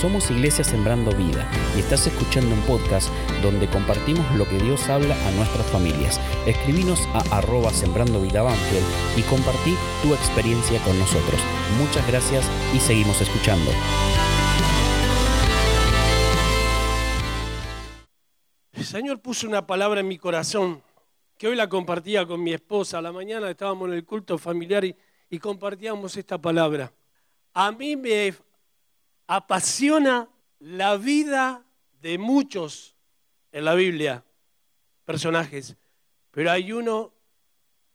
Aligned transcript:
Somos 0.00 0.30
Iglesia 0.30 0.62
Sembrando 0.62 1.10
Vida 1.12 1.50
y 1.74 1.80
estás 1.80 2.06
escuchando 2.06 2.54
un 2.54 2.60
podcast 2.66 3.08
donde 3.42 3.66
compartimos 3.66 4.30
lo 4.36 4.46
que 4.46 4.58
Dios 4.58 4.90
habla 4.90 5.16
a 5.26 5.30
nuestras 5.30 5.64
familias. 5.70 6.20
Escribinos 6.46 7.00
a 7.14 7.38
arroba 7.38 7.70
Sembrando 7.70 8.20
Vida 8.20 8.42
Banfield 8.42 8.84
y 9.16 9.22
compartí 9.22 9.74
tu 10.02 10.12
experiencia 10.12 10.84
con 10.84 10.98
nosotros. 10.98 11.40
Muchas 11.78 12.06
gracias 12.08 12.44
y 12.74 12.78
seguimos 12.78 13.18
escuchando. 13.22 13.70
El 18.74 18.84
Señor 18.84 19.20
puso 19.20 19.48
una 19.48 19.66
palabra 19.66 20.00
en 20.00 20.08
mi 20.08 20.18
corazón 20.18 20.82
que 21.38 21.48
hoy 21.48 21.56
la 21.56 21.70
compartía 21.70 22.26
con 22.26 22.42
mi 22.42 22.52
esposa. 22.52 22.98
A 22.98 23.02
la 23.02 23.12
mañana 23.12 23.48
estábamos 23.48 23.88
en 23.88 23.94
el 23.94 24.04
culto 24.04 24.36
familiar 24.36 24.84
y, 24.84 24.94
y 25.30 25.38
compartíamos 25.38 26.18
esta 26.18 26.36
palabra. 26.38 26.92
A 27.54 27.72
mí 27.72 27.96
me 27.96 28.34
apasiona 29.26 30.28
la 30.58 30.96
vida 30.96 31.64
de 32.00 32.18
muchos 32.18 32.94
en 33.52 33.64
la 33.64 33.74
Biblia, 33.74 34.24
personajes, 35.04 35.76
pero 36.30 36.50
hay 36.50 36.72
uno, 36.72 37.12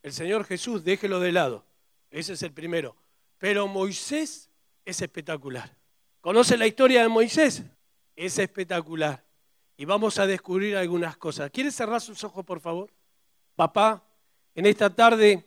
el 0.02 0.14
Señor 0.14 0.46
Jesús, 0.46 0.84
déjelo 0.84 1.20
de 1.20 1.32
lado, 1.32 1.66
ese 2.10 2.34
es 2.34 2.44
el 2.44 2.52
primero, 2.52 2.96
pero 3.38 3.68
Moisés 3.68 4.50
es 4.86 5.02
espectacular. 5.02 5.76
¿Conoce 6.20 6.58
la 6.58 6.68
historia 6.68 7.02
de 7.02 7.08
Moisés? 7.08 7.64
Es 8.16 8.38
espectacular. 8.38 9.24
Y 9.78 9.86
vamos 9.86 10.20
a 10.20 10.28
descubrir 10.28 10.78
algunas 10.78 11.18
cosas. 11.18 11.50
¿Quiere 11.50 11.72
cerrar 11.72 12.00
sus 12.02 12.24
ojos, 12.24 12.46
por 12.46 12.60
favor? 12.60 12.92
Papá, 13.56 14.04
en 14.54 14.68
esta 14.68 14.94
tarde 14.94 15.44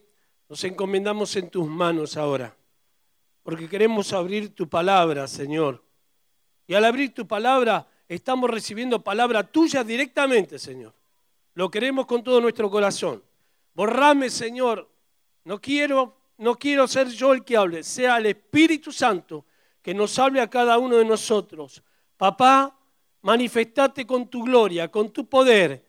nos 0.49 0.65
encomendamos 0.65 1.37
en 1.37 1.51
tus 1.51 1.69
manos 1.69 2.17
ahora, 2.17 2.57
porque 3.45 3.69
queremos 3.69 4.13
abrir 4.13 4.55
tu 4.55 4.69
palabra, 4.69 5.29
Señor. 5.29 5.85
Y 6.67 6.75
al 6.75 6.85
abrir 6.87 7.15
tu 7.15 7.29
palabra, 7.29 7.87
estamos 8.09 8.51
recibiendo 8.51 9.05
palabra 9.05 9.45
tuya 9.45 9.85
directamente, 9.85 10.59
Señor. 10.59 10.95
Lo 11.53 11.71
queremos 11.71 12.07
con 12.07 12.25
todo 12.25 12.41
nuestro 12.41 12.71
corazón. 12.71 13.23
Borrame, 13.75 14.31
Señor. 14.31 14.91
No 15.45 15.61
quiero, 15.61 16.17
no 16.39 16.57
quiero 16.57 16.89
ser 16.89 17.09
yo 17.09 17.35
el 17.35 17.45
que 17.45 17.57
hable, 17.57 17.85
sea 17.85 18.17
el 18.17 18.27
Espíritu 18.27 18.91
Santo 18.91 19.45
que 19.83 19.93
nos 19.93 20.19
hable 20.19 20.41
a 20.41 20.49
cada 20.49 20.79
uno 20.79 20.97
de 20.97 21.05
nosotros. 21.05 21.83
Papá, 22.17 22.75
manifestate 23.21 24.07
con 24.07 24.27
tu 24.29 24.43
gloria, 24.43 24.91
con 24.91 25.11
tu 25.13 25.29
poder 25.29 25.85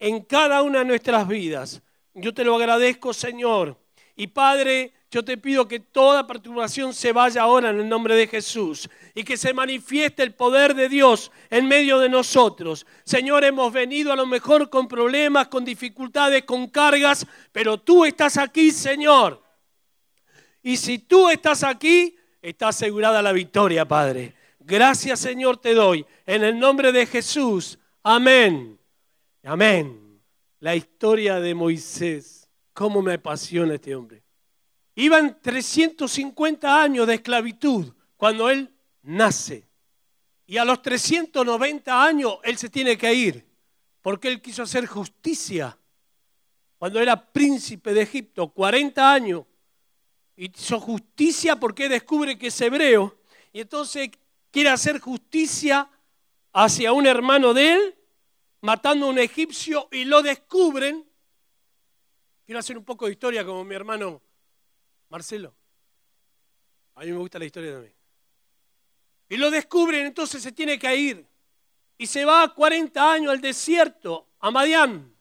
en 0.00 0.22
cada 0.22 0.62
una 0.62 0.80
de 0.80 0.86
nuestras 0.86 1.28
vidas. 1.28 1.80
Yo 2.14 2.34
te 2.34 2.42
lo 2.42 2.56
agradezco, 2.56 3.14
Señor. 3.14 3.78
Y 4.16 4.28
Padre, 4.28 4.94
yo 5.10 5.24
te 5.24 5.36
pido 5.36 5.68
que 5.68 5.78
toda 5.78 6.26
perturbación 6.26 6.92
se 6.92 7.12
vaya 7.12 7.42
ahora 7.42 7.70
en 7.70 7.80
el 7.80 7.88
nombre 7.88 8.14
de 8.14 8.26
Jesús 8.26 8.88
y 9.14 9.22
que 9.24 9.36
se 9.36 9.52
manifieste 9.52 10.22
el 10.22 10.34
poder 10.34 10.74
de 10.74 10.88
Dios 10.88 11.30
en 11.50 11.68
medio 11.68 11.98
de 11.98 12.08
nosotros. 12.08 12.86
Señor, 13.04 13.44
hemos 13.44 13.72
venido 13.72 14.12
a 14.12 14.16
lo 14.16 14.26
mejor 14.26 14.68
con 14.68 14.88
problemas, 14.88 15.48
con 15.48 15.64
dificultades, 15.64 16.44
con 16.44 16.68
cargas, 16.68 17.26
pero 17.52 17.78
tú 17.78 18.04
estás 18.04 18.36
aquí, 18.36 18.70
Señor. 18.70 19.42
Y 20.62 20.76
si 20.76 20.98
tú 20.98 21.28
estás 21.28 21.62
aquí, 21.62 22.16
está 22.42 22.68
asegurada 22.68 23.22
la 23.22 23.32
victoria, 23.32 23.86
Padre. 23.86 24.34
Gracias, 24.58 25.20
Señor, 25.20 25.58
te 25.58 25.74
doy. 25.74 26.04
En 26.26 26.42
el 26.42 26.58
nombre 26.58 26.90
de 26.90 27.06
Jesús. 27.06 27.78
Amén. 28.02 28.78
Amén. 29.44 30.20
La 30.58 30.74
historia 30.74 31.38
de 31.38 31.54
Moisés. 31.54 32.35
¿Cómo 32.76 33.00
me 33.00 33.14
apasiona 33.14 33.76
este 33.76 33.96
hombre? 33.96 34.22
Iban 34.96 35.40
350 35.40 36.82
años 36.82 37.06
de 37.06 37.14
esclavitud 37.14 37.90
cuando 38.18 38.50
él 38.50 38.70
nace. 39.00 39.66
Y 40.44 40.58
a 40.58 40.64
los 40.66 40.82
390 40.82 42.04
años 42.04 42.34
él 42.42 42.58
se 42.58 42.68
tiene 42.68 42.98
que 42.98 43.14
ir, 43.14 43.46
porque 44.02 44.28
él 44.28 44.42
quiso 44.42 44.62
hacer 44.62 44.84
justicia. 44.84 45.74
Cuando 46.76 47.00
era 47.00 47.16
príncipe 47.16 47.94
de 47.94 48.02
Egipto, 48.02 48.48
40 48.48 49.10
años, 49.10 49.46
hizo 50.36 50.78
justicia 50.78 51.56
porque 51.56 51.88
descubre 51.88 52.36
que 52.36 52.48
es 52.48 52.60
hebreo, 52.60 53.22
y 53.54 53.62
entonces 53.62 54.10
quiere 54.50 54.68
hacer 54.68 55.00
justicia 55.00 55.88
hacia 56.52 56.92
un 56.92 57.06
hermano 57.06 57.54
de 57.54 57.72
él, 57.72 57.94
matando 58.60 59.06
a 59.06 59.08
un 59.08 59.18
egipcio, 59.18 59.88
y 59.90 60.04
lo 60.04 60.20
descubren. 60.20 61.06
Quiero 62.46 62.60
hacer 62.60 62.78
un 62.78 62.84
poco 62.84 63.06
de 63.06 63.12
historia 63.12 63.44
como 63.44 63.64
mi 63.64 63.74
hermano 63.74 64.22
Marcelo. 65.08 65.52
A 66.94 67.00
mí 67.00 67.10
me 67.10 67.18
gusta 67.18 67.40
la 67.40 67.44
historia 67.44 67.72
también. 67.72 67.94
Y 69.28 69.36
lo 69.36 69.50
descubren, 69.50 70.06
entonces 70.06 70.42
se 70.42 70.52
tiene 70.52 70.78
que 70.78 70.96
ir. 70.96 71.26
Y 71.98 72.06
se 72.06 72.24
va 72.24 72.54
40 72.54 73.12
años 73.12 73.32
al 73.32 73.40
desierto, 73.40 74.28
a 74.38 74.52
Madián. 74.52 75.12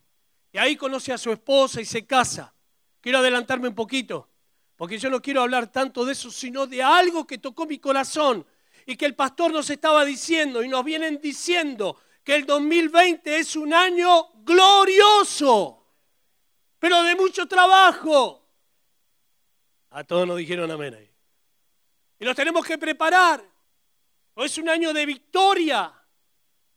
Y 0.51 0.59
ahí 0.59 0.75
conoce 0.75 1.11
a 1.11 1.17
su 1.17 1.31
esposa 1.31 1.81
y 1.81 1.85
se 1.85 2.05
casa. 2.05 2.53
Quiero 3.01 3.17
adelantarme 3.17 3.69
un 3.69 3.75
poquito, 3.75 4.29
porque 4.75 4.99
yo 4.99 5.09
no 5.09 5.21
quiero 5.21 5.41
hablar 5.41 5.71
tanto 5.71 6.05
de 6.05 6.11
eso, 6.13 6.29
sino 6.29 6.67
de 6.67 6.83
algo 6.83 7.25
que 7.25 7.39
tocó 7.39 7.65
mi 7.65 7.79
corazón 7.79 8.45
y 8.85 8.95
que 8.95 9.05
el 9.05 9.15
pastor 9.15 9.51
nos 9.51 9.69
estaba 9.69 10.05
diciendo 10.05 10.63
y 10.63 10.67
nos 10.67 10.85
vienen 10.85 11.19
diciendo 11.19 11.97
que 12.23 12.35
el 12.35 12.45
2020 12.45 13.37
es 13.37 13.55
un 13.55 13.73
año 13.73 14.29
glorioso, 14.43 15.84
pero 16.85 17.01
de 17.01 17.15
mucho 17.15 17.47
trabajo. 17.47 18.47
A 19.89 20.03
todos 20.03 20.27
nos 20.27 20.37
dijeron 20.37 20.69
amén 20.69 20.93
ahí. 20.93 21.09
Y 22.19 22.25
nos 22.25 22.35
tenemos 22.35 22.63
que 22.63 22.77
preparar. 22.77 23.43
Es 24.35 24.59
un 24.59 24.69
año 24.69 24.93
de 24.93 25.03
victoria. 25.03 25.91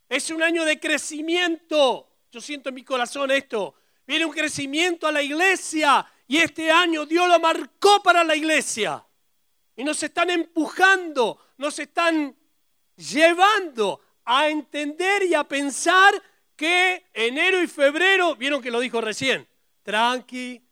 Es 0.08 0.30
un 0.30 0.42
año 0.42 0.64
de 0.64 0.80
crecimiento. 0.80 2.08
Yo 2.30 2.40
siento 2.40 2.70
en 2.70 2.76
mi 2.76 2.84
corazón 2.84 3.30
esto. 3.32 3.74
Viene 4.06 4.24
un 4.24 4.32
crecimiento 4.32 5.06
a 5.06 5.12
la 5.12 5.20
iglesia. 5.20 6.10
Y 6.26 6.38
este 6.38 6.70
año 6.70 7.04
Dios 7.04 7.28
lo 7.28 7.38
marcó 7.38 8.02
para 8.02 8.24
la 8.24 8.34
iglesia. 8.34 9.04
Y 9.76 9.84
nos 9.84 10.02
están 10.02 10.30
empujando, 10.30 11.38
nos 11.58 11.78
están 11.78 12.34
llevando 12.96 14.00
a 14.24 14.48
entender 14.48 15.24
y 15.24 15.34
a 15.34 15.44
pensar 15.44 16.14
que 16.56 17.10
enero 17.12 17.62
y 17.62 17.66
febrero, 17.66 18.36
vieron 18.36 18.62
que 18.62 18.70
lo 18.70 18.80
dijo 18.80 19.02
recién, 19.02 19.46
tranqui, 19.88 20.62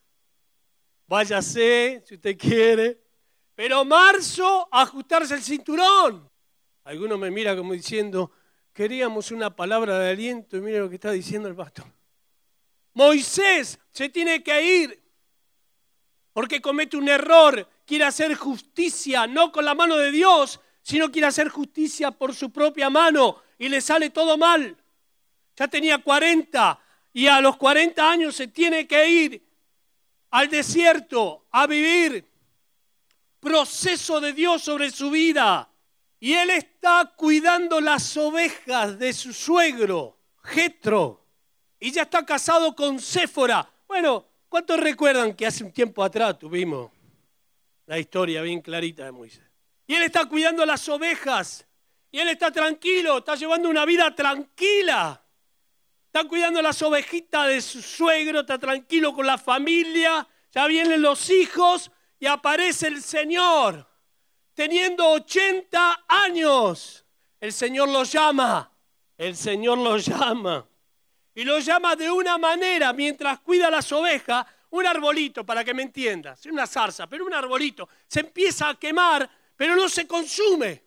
váyase 1.07 2.03
si 2.05 2.17
usted 2.17 2.37
quiere. 2.37 3.01
Pero 3.55 3.83
marzo, 3.83 4.69
ajustarse 4.71 5.33
el 5.33 5.43
cinturón. 5.43 6.31
Algunos 6.85 7.19
me 7.19 7.31
mira 7.31 7.57
como 7.57 7.73
diciendo, 7.73 8.31
queríamos 8.75 9.31
una 9.31 9.57
palabra 9.57 9.99
de 9.99 10.11
aliento 10.11 10.59
y 10.59 10.61
mire 10.61 10.81
lo 10.81 10.91
que 10.91 10.97
está 10.97 11.13
diciendo 11.13 11.49
el 11.49 11.57
pastor. 11.57 11.87
Moisés 12.93 13.79
se 13.91 14.11
tiene 14.11 14.43
que 14.43 14.83
ir 14.83 15.03
porque 16.35 16.61
comete 16.61 16.99
un 16.99 17.09
error, 17.09 17.67
quiere 17.87 18.05
hacer 18.05 18.35
justicia 18.35 19.27
no 19.27 19.51
con 19.51 19.65
la 19.65 19.75
mano 19.75 19.97
de 19.97 20.11
Dios, 20.11 20.61
sino 20.83 21.11
quiere 21.11 21.29
hacer 21.29 21.49
justicia 21.49 22.11
por 22.11 22.35
su 22.35 22.51
propia 22.51 22.91
mano 22.91 23.41
y 23.57 23.71
le 23.71 23.81
sale 23.81 24.11
todo 24.11 24.37
mal. 24.37 24.77
Ya 25.57 25.69
tenía 25.69 25.97
40 25.97 26.81
y 27.17 27.29
a 27.29 27.41
los 27.41 27.57
40 27.57 28.11
años 28.11 28.37
se 28.37 28.49
tiene 28.49 28.87
que 28.87 29.09
ir 29.09 29.43
al 30.33 30.51
desierto 30.51 31.47
a 31.51 31.67
vivir 31.67 32.23
proceso 33.41 34.21
de 34.21 34.35
Dios 34.35 34.61
sobre 34.61 34.91
su 34.91 35.11
vida. 35.11 35.67
Y 36.21 36.35
él 36.35 36.51
está 36.51 37.15
cuidando 37.17 37.81
las 37.81 38.15
ovejas 38.19 38.99
de 38.99 39.15
su 39.15 39.33
suegro, 39.33 40.19
Jetro. 40.43 41.25
Y 41.81 41.91
ya 41.91 42.03
está 42.03 42.27
casado 42.27 42.77
con 42.77 43.01
Séfora. 43.01 43.67
Bueno, 43.89 44.27
¿cuántos 44.51 44.79
recuerdan 44.79 45.33
que 45.33 45.47
hace 45.47 45.65
un 45.65 45.73
tiempo 45.73 46.05
atrás 46.05 46.39
tuvimos 46.39 46.91
la 47.87 47.99
historia 47.99 48.43
bien 48.43 48.61
clarita 48.61 49.07
de 49.07 49.13
Moisés? 49.13 49.51
Y 49.87 49.95
él 49.95 50.03
está 50.03 50.27
cuidando 50.27 50.67
las 50.67 50.87
ovejas. 50.91 51.67
Y 52.11 52.19
él 52.19 52.29
está 52.29 52.51
tranquilo, 52.51 53.17
está 53.17 53.37
llevando 53.37 53.71
una 53.71 53.87
vida 53.87 54.15
tranquila. 54.15 55.23
Está 56.17 56.31
cuidando 56.31 56.63
las 56.63 56.81
ovejitas 56.81 57.47
de 57.47 57.61
su 57.61 57.83
suegro, 57.83 58.41
está 58.41 58.59
tranquilo 58.59 59.13
con 59.13 59.27
la 59.27 59.37
familia, 59.37 60.27
ya 60.51 60.67
vienen 60.67 61.03
los 61.03 61.29
hijos 61.29 61.91
y 62.19 62.25
aparece 62.25 62.87
el 62.87 63.03
Señor. 63.03 63.87
Teniendo 64.55 65.07
80 65.11 66.05
años, 66.09 67.05
el 67.39 67.53
Señor 67.53 67.91
lo 67.91 68.03
llama, 68.05 68.73
el 69.19 69.37
Señor 69.37 69.77
lo 69.77 69.99
llama. 69.99 70.67
Y 71.35 71.45
lo 71.45 71.59
llama 71.59 71.95
de 71.95 72.11
una 72.11 72.39
manera, 72.39 72.95
mientras 72.95 73.41
cuida 73.41 73.71
las 73.71 73.93
ovejas, 73.93 74.47
un 74.71 74.87
arbolito, 74.87 75.45
para 75.45 75.63
que 75.63 75.75
me 75.75 75.83
entiendas, 75.83 76.47
una 76.47 76.67
zarza, 76.67 77.07
pero 77.07 77.27
un 77.27 77.35
arbolito, 77.35 77.91
se 78.09 78.21
empieza 78.21 78.71
a 78.71 78.75
quemar, 78.77 79.29
pero 79.55 79.77
no 79.77 79.87
se 79.87 80.07
consume. 80.07 80.83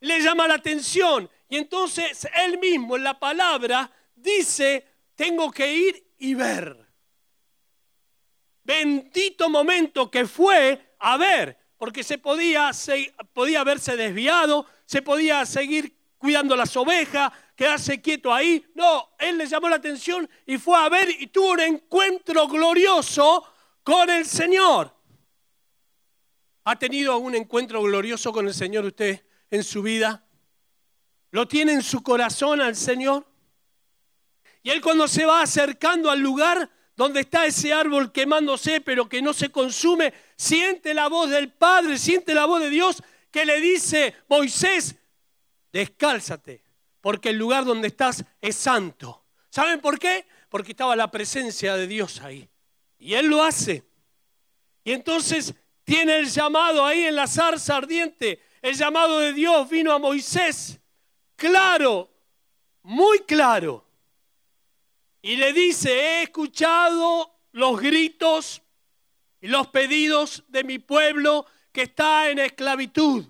Le 0.00 0.20
llama 0.20 0.46
la 0.46 0.56
atención. 0.56 1.26
Y 1.48 1.56
entonces 1.56 2.28
él 2.44 2.58
mismo 2.58 2.96
en 2.96 3.04
la 3.04 3.18
palabra 3.18 3.90
dice, 4.16 4.84
tengo 5.14 5.50
que 5.52 5.72
ir 5.72 6.14
y 6.18 6.34
ver. 6.34 6.86
Bendito 8.64 9.48
momento 9.48 10.10
que 10.10 10.26
fue 10.26 10.96
a 10.98 11.16
ver. 11.16 11.56
porque 11.78 12.02
se 12.02 12.16
podía, 12.16 12.72
se, 12.72 13.14
podía 13.34 13.60
haberse 13.60 13.96
desviado, 13.96 14.66
se 14.86 15.02
podía 15.02 15.44
seguir 15.44 15.94
cuidando 16.16 16.56
las 16.56 16.74
ovejas, 16.74 17.30
quedarse 17.54 18.00
quieto 18.00 18.32
ahí. 18.32 18.64
No, 18.74 19.10
él 19.18 19.36
le 19.36 19.46
llamó 19.46 19.68
la 19.68 19.76
atención 19.76 20.28
y 20.46 20.56
fue 20.56 20.78
a 20.78 20.88
ver 20.88 21.10
y 21.10 21.26
tuvo 21.26 21.52
un 21.52 21.60
encuentro 21.60 22.48
glorioso 22.48 23.44
con 23.82 24.08
el 24.08 24.24
Señor. 24.24 24.96
¿Ha 26.64 26.76
tenido 26.78 27.18
un 27.18 27.34
encuentro 27.34 27.82
glorioso 27.82 28.32
con 28.32 28.48
el 28.48 28.54
Señor 28.54 28.86
usted 28.86 29.24
en 29.50 29.62
su 29.62 29.82
vida? 29.82 30.26
¿Lo 31.30 31.46
tiene 31.46 31.74
en 31.74 31.82
su 31.82 32.02
corazón 32.02 32.60
al 32.60 32.74
Señor? 32.74 33.24
Y 34.66 34.70
él 34.70 34.80
cuando 34.80 35.06
se 35.06 35.24
va 35.24 35.42
acercando 35.42 36.10
al 36.10 36.18
lugar 36.18 36.68
donde 36.96 37.20
está 37.20 37.46
ese 37.46 37.72
árbol 37.72 38.10
quemándose 38.10 38.80
pero 38.80 39.08
que 39.08 39.22
no 39.22 39.32
se 39.32 39.48
consume, 39.48 40.12
siente 40.34 40.92
la 40.92 41.06
voz 41.06 41.30
del 41.30 41.52
Padre, 41.52 41.96
siente 41.96 42.34
la 42.34 42.46
voz 42.46 42.60
de 42.60 42.70
Dios 42.70 43.00
que 43.30 43.46
le 43.46 43.60
dice, 43.60 44.12
Moisés, 44.28 44.96
descálzate, 45.72 46.64
porque 47.00 47.28
el 47.28 47.36
lugar 47.36 47.64
donde 47.64 47.86
estás 47.86 48.24
es 48.40 48.56
santo. 48.56 49.24
¿Saben 49.50 49.80
por 49.80 50.00
qué? 50.00 50.26
Porque 50.48 50.72
estaba 50.72 50.96
la 50.96 51.12
presencia 51.12 51.76
de 51.76 51.86
Dios 51.86 52.20
ahí. 52.22 52.48
Y 52.98 53.14
él 53.14 53.26
lo 53.26 53.44
hace. 53.44 53.84
Y 54.82 54.90
entonces 54.90 55.54
tiene 55.84 56.16
el 56.16 56.28
llamado 56.28 56.84
ahí 56.84 57.04
en 57.04 57.14
la 57.14 57.28
zarza 57.28 57.76
ardiente. 57.76 58.42
El 58.60 58.74
llamado 58.74 59.20
de 59.20 59.32
Dios 59.32 59.70
vino 59.70 59.92
a 59.92 60.00
Moisés. 60.00 60.80
Claro, 61.36 62.10
muy 62.82 63.20
claro. 63.20 63.85
Y 65.26 65.34
le 65.34 65.52
dice, 65.52 65.90
he 65.90 66.22
escuchado 66.22 67.36
los 67.50 67.80
gritos 67.80 68.62
y 69.40 69.48
los 69.48 69.66
pedidos 69.66 70.44
de 70.46 70.62
mi 70.62 70.78
pueblo 70.78 71.46
que 71.72 71.82
está 71.82 72.30
en 72.30 72.38
esclavitud. 72.38 73.26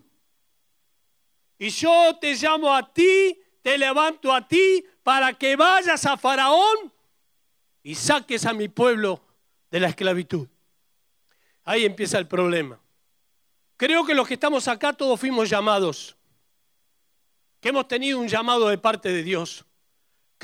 Y 1.58 1.70
yo 1.70 2.18
te 2.20 2.34
llamo 2.34 2.74
a 2.74 2.92
ti, 2.92 3.40
te 3.62 3.78
levanto 3.78 4.30
a 4.30 4.46
ti 4.46 4.84
para 5.02 5.32
que 5.32 5.56
vayas 5.56 6.04
a 6.04 6.18
Faraón 6.18 6.92
y 7.82 7.94
saques 7.94 8.44
a 8.44 8.52
mi 8.52 8.68
pueblo 8.68 9.22
de 9.70 9.80
la 9.80 9.88
esclavitud. 9.88 10.46
Ahí 11.64 11.86
empieza 11.86 12.18
el 12.18 12.28
problema. 12.28 12.78
Creo 13.78 14.04
que 14.04 14.14
los 14.14 14.28
que 14.28 14.34
estamos 14.34 14.68
acá 14.68 14.92
todos 14.92 15.18
fuimos 15.18 15.48
llamados, 15.48 16.14
que 17.58 17.70
hemos 17.70 17.88
tenido 17.88 18.18
un 18.18 18.28
llamado 18.28 18.68
de 18.68 18.76
parte 18.76 19.08
de 19.08 19.22
Dios. 19.22 19.65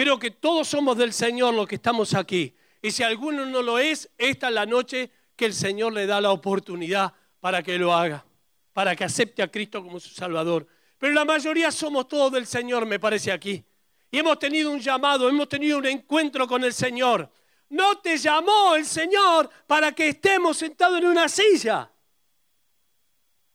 Creo 0.03 0.19
que 0.19 0.33
todos 0.33 0.67
somos 0.67 0.99
del 0.99 1.13
Señor 1.13 1.55
los 1.55 1.69
que 1.69 1.77
estamos 1.77 2.13
aquí. 2.15 2.57
Y 2.83 2.91
si 2.91 3.05
alguno 3.05 3.47
no 3.47 3.63
lo 3.63 3.79
es, 3.79 4.11
esta 4.19 4.49
es 4.49 4.53
la 4.53 4.67
noche 4.67 5.13
que 5.37 5.45
el 5.45 5.55
Señor 5.55 5.93
le 5.93 6.07
da 6.07 6.21
la 6.21 6.33
oportunidad 6.33 7.15
para 7.39 7.63
que 7.63 7.79
lo 7.79 7.95
haga, 7.95 8.27
para 8.73 8.97
que 8.97 9.05
acepte 9.05 9.45
a 9.45 9.49
Cristo 9.49 9.81
como 9.81 10.01
su 10.01 10.09
Salvador. 10.09 10.67
Pero 10.99 11.13
la 11.13 11.25
mayoría 11.25 11.71
somos 11.71 12.09
todos 12.09 12.33
del 12.33 12.49
Señor, 12.49 12.85
me 12.85 12.99
parece 12.99 13.31
aquí. 13.31 13.65
Y 14.11 14.19
hemos 14.19 14.41
tenido 14.41 14.73
un 14.73 14.81
llamado, 14.81 15.29
hemos 15.29 15.49
tenido 15.49 15.79
un 15.79 15.87
encuentro 15.87 16.49
con 16.49 16.65
el 16.65 16.73
Señor. 16.73 17.31
No 17.69 17.99
te 17.99 18.19
llamó 18.19 18.75
el 18.75 18.85
Señor 18.85 19.49
para 19.69 19.93
que 19.93 20.09
estemos 20.09 20.57
sentados 20.57 20.99
en 20.99 21.07
una 21.07 21.29
silla, 21.29 21.89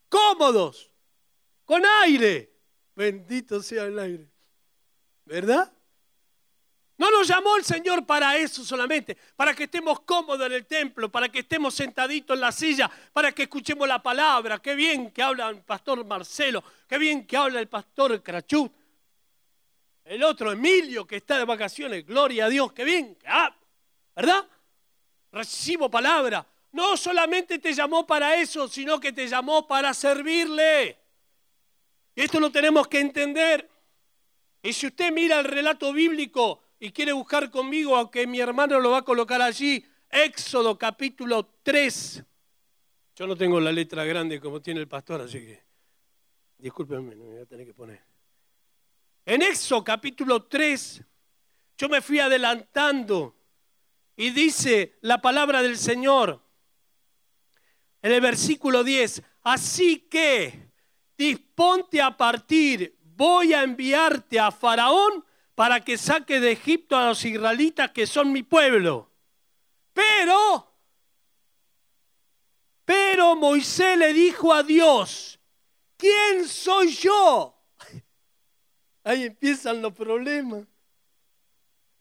cómodos, 0.08 0.90
con 1.66 1.84
aire. 2.04 2.54
Bendito 2.96 3.62
sea 3.62 3.84
el 3.84 4.00
aire. 4.00 4.32
¿Verdad? 5.26 5.74
No 6.98 7.12
nos 7.12 7.28
llamó 7.28 7.58
el 7.58 7.64
Señor 7.64 8.06
para 8.06 8.38
eso 8.38 8.64
solamente, 8.64 9.16
para 9.36 9.54
que 9.54 9.66
estemos 9.66 10.00
cómodos 10.00 10.48
en 10.48 10.54
el 10.54 10.66
templo, 10.66 11.10
para 11.10 11.30
que 11.30 11.40
estemos 11.40 11.76
sentaditos 11.76 12.36
en 12.36 12.42
la 12.42 12.52
silla, 12.52 12.90
para 13.14 13.32
que 13.32 13.44
escuchemos 13.44 13.88
la 13.88 14.02
palabra. 14.02 14.60
Qué 14.60 14.74
bien 14.74 15.12
que 15.12 15.22
habla 15.22 15.50
el 15.50 15.62
pastor 15.62 16.04
Marcelo, 16.06 16.64
qué 16.88 16.98
bien 16.98 17.28
que 17.28 17.38
habla 17.38 17.60
el 17.60 17.68
pastor 17.68 18.22
Crachut. 18.24 18.72
El 20.06 20.24
otro, 20.24 20.52
Emilio, 20.52 21.06
que 21.06 21.18
está 21.18 21.38
de 21.38 21.46
vacaciones, 21.46 22.06
gloria 22.06 22.46
a 22.46 22.50
Dios, 22.50 22.74
qué 22.74 22.84
bien 22.84 23.16
que 23.16 23.28
habla. 23.28 23.58
¿verdad? 24.18 24.48
Recibo 25.32 25.92
palabra. 25.92 26.44
No 26.72 26.98
solamente 26.98 27.60
te 27.60 27.72
llamó 27.72 28.08
para 28.08 28.36
eso, 28.36 28.68
sino 28.68 29.00
que 29.00 29.14
te 29.14 29.28
llamó 29.28 29.68
para 29.68 29.94
servirle. 29.94 30.98
Y 32.16 32.24
esto 32.24 32.40
lo 32.40 32.52
tenemos 32.52 32.88
que 32.88 33.00
entender. 33.00 33.70
Y 34.64 34.74
si 34.74 34.88
usted 34.88 35.12
mira 35.12 35.40
el 35.40 35.46
relato 35.46 35.94
bíblico 35.94 36.64
y 36.80 36.92
quiere 36.92 37.12
buscar 37.12 37.50
conmigo, 37.50 37.96
aunque 37.96 38.28
mi 38.28 38.40
hermano 38.40 38.80
lo 38.80 38.92
va 38.92 39.00
a 39.00 39.04
colocar 39.04 39.42
allí, 39.42 39.84
Éxodo 40.10 40.78
capítulo 40.78 41.46
3. 41.64 42.24
Yo 43.16 43.28
no 43.28 43.36
tengo 43.36 43.60
la 43.60 43.72
letra 43.72 44.06
grande 44.06 44.40
como 44.40 44.62
tiene 44.62 44.80
el 44.80 44.88
pastor, 44.88 45.22
así 45.22 45.40
que 45.40 45.64
discúlpenme, 46.58 47.16
me 47.16 47.26
voy 47.26 47.38
a 47.38 47.46
tener 47.46 47.66
que 47.66 47.74
poner. 47.74 48.02
En 49.26 49.42
Éxodo 49.42 49.84
capítulo 49.84 50.44
3, 50.44 51.04
yo 51.78 51.90
me 51.90 52.02
fui 52.02 52.20
adelantando 52.20 53.36
y 54.16 54.30
dice 54.30 54.98
la 55.02 55.22
palabra 55.22 55.62
del 55.62 55.78
Señor 55.78 56.42
en 58.02 58.12
el 58.12 58.22
versículo 58.22 58.84
10, 58.84 59.24
así 59.44 60.08
que 60.10 60.72
disponte 61.18 62.02
a 62.02 62.16
partir, 62.16 62.98
voy 63.02 63.54
a 63.54 63.64
enviarte 63.64 64.40
a 64.40 64.52
Faraón 64.52 65.26
para 65.58 65.84
que 65.84 65.98
saque 65.98 66.40
de 66.40 66.52
Egipto 66.52 66.96
a 66.96 67.08
los 67.08 67.26
israelitas 67.26 67.90
que 67.90 68.06
son 68.06 68.32
mi 68.32 68.44
pueblo. 68.44 69.10
Pero, 69.92 70.72
pero 72.86 73.36
Moisés 73.36 73.98
le 73.98 74.14
dijo 74.14 74.54
a 74.54 74.62
Dios, 74.62 75.40
¿quién 75.98 76.48
soy 76.48 76.94
yo? 76.94 77.60
Ahí 79.04 79.24
empiezan 79.24 79.82
los 79.82 79.94
problemas. 79.94 80.64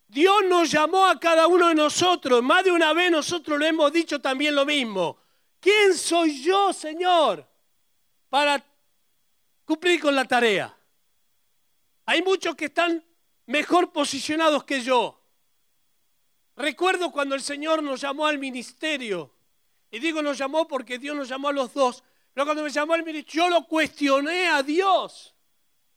Dios 0.06 0.44
nos 0.47 0.70
llamó 0.70 1.06
a 1.06 1.19
cada 1.19 1.47
uno 1.47 1.69
de 1.69 1.76
nosotros. 1.76 2.43
Más 2.43 2.62
de 2.62 2.73
una 2.73 2.93
vez 2.93 3.11
nosotros 3.11 3.59
le 3.59 3.69
hemos 3.69 3.91
dicho 3.91 4.20
también 4.20 4.55
lo 4.55 4.67
mismo. 4.67 5.17
¿Quién 5.61 5.94
soy 5.94 6.43
yo, 6.43 6.75
Señor, 6.75 7.49
para 8.29 8.62
cumplir 9.64 9.99
con 9.99 10.14
la 10.14 10.26
tarea? 10.26 10.76
Hay 12.05 12.20
muchos 12.20 12.55
que 12.55 12.67
están 12.67 13.02
mejor 13.47 13.93
posicionados 13.93 14.65
que 14.65 14.81
yo. 14.81 15.21
Recuerdo 16.57 17.13
cuando 17.13 17.35
el 17.35 17.43
Señor 17.43 17.83
nos 17.83 18.01
llamó 18.01 18.27
al 18.27 18.39
ministerio. 18.39 19.33
Y 19.91 19.99
digo 19.99 20.23
nos 20.23 20.38
llamó 20.38 20.67
porque 20.67 20.99
Dios 20.99 21.17
nos 21.17 21.29
llamó 21.29 21.49
a 21.49 21.53
los 21.53 21.73
dos. 21.73 22.03
Pero 22.33 22.45
cuando 22.45 22.62
me 22.62 22.71
llamó 22.71 22.95
al 22.95 23.05
ministerio, 23.05 23.45
yo 23.45 23.49
lo 23.49 23.67
cuestioné 23.67 24.49
a 24.49 24.62
Dios. 24.62 25.35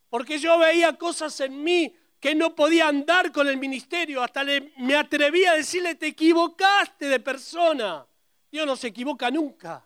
Porque 0.10 0.38
yo 0.38 0.58
veía 0.58 0.94
cosas 0.94 1.39
en 1.41 1.63
mí 1.63 1.96
que 2.20 2.36
no 2.36 2.56
podía 2.56 2.88
andar 2.88 3.32
con 3.32 3.48
el 3.48 3.58
ministerio. 3.58 4.22
Hasta 4.22 4.44
me 4.77 4.96
atreví 4.96 5.46
a 5.46 5.53
decirle, 5.53 5.96
te 5.96 6.08
equivocaste 6.08 7.08
de 7.08 7.20
persona. 7.20 8.06
Dios 8.51 8.65
no 8.65 8.75
se 8.75 8.88
equivoca 8.88 9.32
nunca. 9.32 9.86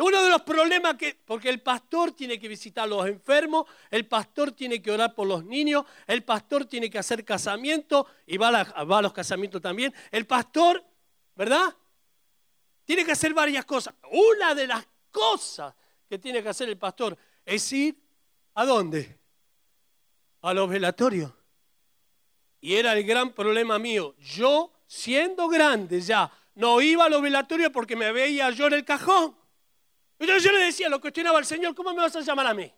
Uno 0.00 0.22
de 0.22 0.30
los 0.30 0.42
problemas 0.42 0.96
que, 0.96 1.18
porque 1.24 1.48
el 1.48 1.60
pastor 1.60 2.12
tiene 2.12 2.38
que 2.38 2.48
visitar 2.48 2.84
a 2.84 2.86
los 2.86 3.06
enfermos, 3.06 3.66
el 3.90 4.06
pastor 4.06 4.52
tiene 4.52 4.80
que 4.80 4.90
orar 4.90 5.14
por 5.14 5.26
los 5.26 5.44
niños, 5.44 5.84
el 6.06 6.24
pastor 6.24 6.64
tiene 6.64 6.90
que 6.90 6.98
hacer 6.98 7.24
casamiento 7.24 8.06
y 8.26 8.36
va 8.36 8.48
a, 8.48 8.84
va 8.84 8.98
a 8.98 9.02
los 9.02 9.12
casamientos 9.12 9.60
también. 9.60 9.94
El 10.10 10.26
pastor, 10.26 10.84
¿verdad? 11.36 11.74
Tiene 12.84 13.04
que 13.04 13.12
hacer 13.12 13.34
varias 13.34 13.64
cosas. 13.64 13.94
Una 14.10 14.54
de 14.54 14.66
las 14.66 14.86
cosas 15.10 15.74
que 16.08 16.18
tiene 16.18 16.42
que 16.42 16.48
hacer 16.48 16.68
el 16.68 16.78
pastor 16.78 17.16
es 17.44 17.72
ir 17.72 17.96
a 18.54 18.64
dónde? 18.64 19.20
a 20.42 20.54
los 20.54 20.68
velatorios. 20.68 21.32
Y 22.60 22.74
era 22.74 22.92
el 22.92 23.04
gran 23.04 23.32
problema 23.32 23.78
mío. 23.78 24.14
Yo, 24.18 24.72
siendo 24.86 25.48
grande 25.48 26.00
ya, 26.00 26.30
no 26.54 26.80
iba 26.80 27.04
a 27.04 27.08
los 27.08 27.22
velatorios 27.22 27.70
porque 27.72 27.96
me 27.96 28.12
veía 28.12 28.50
yo 28.50 28.66
en 28.66 28.74
el 28.74 28.84
cajón. 28.84 29.36
Entonces 30.20 30.44
yo 30.44 30.52
le 30.52 30.66
decía, 30.66 30.90
lo 30.90 31.00
cuestionaba 31.00 31.38
al 31.38 31.46
Señor, 31.46 31.74
¿cómo 31.74 31.94
me 31.94 32.02
vas 32.02 32.14
a 32.14 32.20
llamar 32.20 32.46
a 32.46 32.52
mí? 32.52 32.70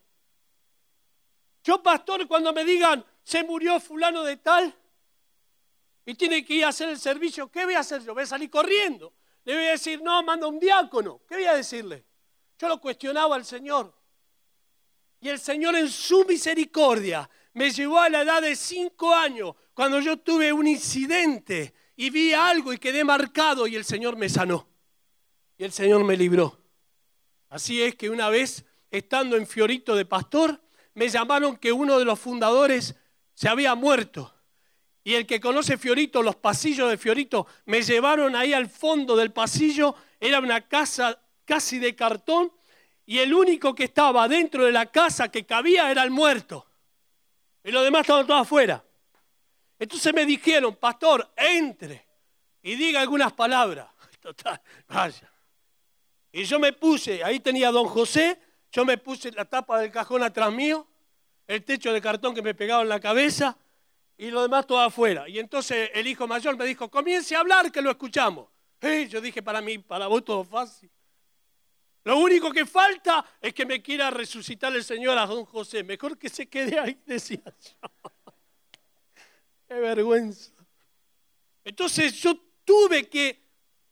Yo, 1.65 1.83
pastor, 1.83 2.27
cuando 2.29 2.53
me 2.53 2.65
digan, 2.65 3.05
se 3.25 3.43
murió 3.43 3.81
fulano 3.81 4.23
de 4.23 4.37
tal 4.37 4.73
y 6.07 6.15
tiene 6.15 6.45
que 6.45 6.55
ir 6.55 6.65
a 6.65 6.69
hacer 6.69 6.89
el 6.89 7.01
servicio, 7.01 7.51
¿qué 7.51 7.65
voy 7.65 7.75
a 7.75 7.81
hacer 7.81 8.01
yo? 8.05 8.15
Voy 8.15 8.23
a 8.23 8.27
salir 8.27 8.49
corriendo. 8.49 9.13
Le 9.45 9.57
voy 9.57 9.65
a 9.65 9.71
decir, 9.73 10.01
no, 10.01 10.23
manda 10.23 10.47
un 10.47 10.61
diácono. 10.61 11.21
¿Qué 11.29 11.35
voy 11.35 11.45
a 11.47 11.55
decirle? 11.55 12.05
Yo 12.61 12.69
lo 12.69 12.81
cuestionaba 12.81 13.35
al 13.35 13.45
Señor. 13.45 13.93
Y 15.21 15.29
el 15.29 15.41
Señor 15.41 15.75
en 15.75 15.89
su 15.89 16.25
misericordia 16.25 17.29
me 17.55 17.73
llevó 17.73 17.99
a 17.99 18.09
la 18.09 18.23
edad 18.23 18.41
de 18.41 18.55
cinco 18.55 19.13
años, 19.13 19.57
cuando 19.75 19.99
yo 19.99 20.17
tuve 20.17 20.53
un 20.53 20.69
incidente 20.69 21.75
y 21.97 22.09
vi 22.11 22.35
algo 22.35 22.73
y 22.73 22.79
quedé 22.79 23.03
marcado 23.03 23.67
y 23.67 23.75
el 23.75 23.85
Señor 23.85 24.15
me 24.17 24.29
sanó. 24.29 24.69
Y 25.59 25.65
el 25.65 25.73
Señor 25.73 26.05
me 26.05 26.17
libró. 26.17 26.62
Así 27.53 27.83
es 27.83 27.97
que 27.97 28.09
una 28.09 28.31
vez, 28.31 28.65
estando 28.91 29.37
en 29.37 29.47
Fiorito 29.47 29.95
de 29.95 30.07
pastor, 30.07 30.59
me 30.95 31.11
llamaron 31.11 31.59
que 31.59 31.71
uno 31.71 31.99
de 31.99 32.07
los 32.07 32.19
fundadores 32.19 32.95
se 33.35 33.47
había 33.47 33.75
muerto. 33.75 34.35
Y 35.05 35.13
el 35.17 35.27
que 35.27 35.39
conoce 35.39 35.77
Fiorito, 35.77 36.23
los 36.23 36.37
pasillos 36.37 36.89
de 36.89 36.97
Fiorito, 36.97 37.47
me 37.67 37.83
llevaron 37.83 38.37
ahí 38.37 38.55
al 38.55 38.71
fondo 38.71 39.17
del 39.17 39.33
pasillo. 39.33 39.95
Era 40.19 40.39
una 40.39 40.67
casa 40.67 41.21
casi 41.45 41.79
de 41.79 41.95
cartón 41.95 42.51
y 43.05 43.19
el 43.19 43.35
único 43.35 43.75
que 43.75 43.85
estaba 43.85 44.27
dentro 44.29 44.65
de 44.65 44.73
la 44.73 44.87
casa 44.87 45.31
que 45.31 45.45
cabía 45.45 45.91
era 45.91 46.05
el 46.05 46.11
muerto. 46.11 46.67
Y 47.63 47.71
los 47.71 47.85
demás 47.85 48.01
estaban 48.01 48.27
todos 48.27 48.41
afuera. 48.41 48.83
Entonces 49.79 50.15
me 50.15 50.25
dijeron, 50.25 50.75
pastor, 50.77 51.31
entre 51.37 52.07
y 52.63 52.77
diga 52.77 53.03
algunas 53.03 53.35
palabras. 53.35 53.89
Total, 54.23 54.59
vaya. 54.89 55.32
Y 56.33 56.45
yo 56.45 56.59
me 56.59 56.73
puse, 56.73 57.23
ahí 57.23 57.41
tenía 57.41 57.71
don 57.71 57.87
José, 57.87 58.39
yo 58.73 58.85
me 58.87 58.97
puse 58.97 59.31
la 59.33 59.45
tapa 59.45 59.79
del 59.79 59.91
cajón 59.91 60.23
atrás 60.23 60.51
mío, 60.51 60.87
el 61.47 61.63
techo 61.63 61.93
de 61.93 62.01
cartón 62.01 62.35
que 62.35 62.41
me 62.41 62.55
pegaba 62.55 62.83
en 62.83 62.89
la 62.89 62.99
cabeza 62.99 63.59
y 64.17 64.31
lo 64.31 64.43
demás 64.43 64.67
todo 64.67 64.81
afuera. 64.81 65.29
Y 65.29 65.39
entonces 65.39 65.91
el 65.93 66.07
hijo 66.07 66.27
mayor 66.27 66.57
me 66.57 66.65
dijo, 66.65 66.91
comience 66.91 67.37
a 67.37 67.41
hablar 67.41 67.71
que 67.71 67.83
lo 67.83 67.91
escuchamos. 67.91 68.49
Yo 69.09 69.21
dije, 69.21 69.43
para 69.43 69.61
mí, 69.61 69.79
para 69.79 70.07
vos 70.07 70.25
todo 70.25 70.43
fácil. 70.43 70.91
Lo 72.05 72.19
único 72.19 72.51
que 72.51 72.67
falta 72.67 73.25
es 73.41 73.55
que 73.55 73.65
me 73.65 73.81
quiera 73.81 74.11
resucitar 74.11 74.75
el 74.75 74.83
Señor 74.83 75.17
a 75.19 75.27
don 75.27 75.45
José. 75.45 75.85
Mejor 75.85 76.19
que 76.19 76.29
se 76.29 76.49
quede 76.49 76.79
ahí, 76.79 76.99
decía 77.07 77.43
yo. 77.45 77.91
Qué 79.69 79.75
vergüenza. 79.75 80.53
Entonces 81.65 82.15
yo 82.15 82.37
tuve 82.65 83.09
que 83.09 83.41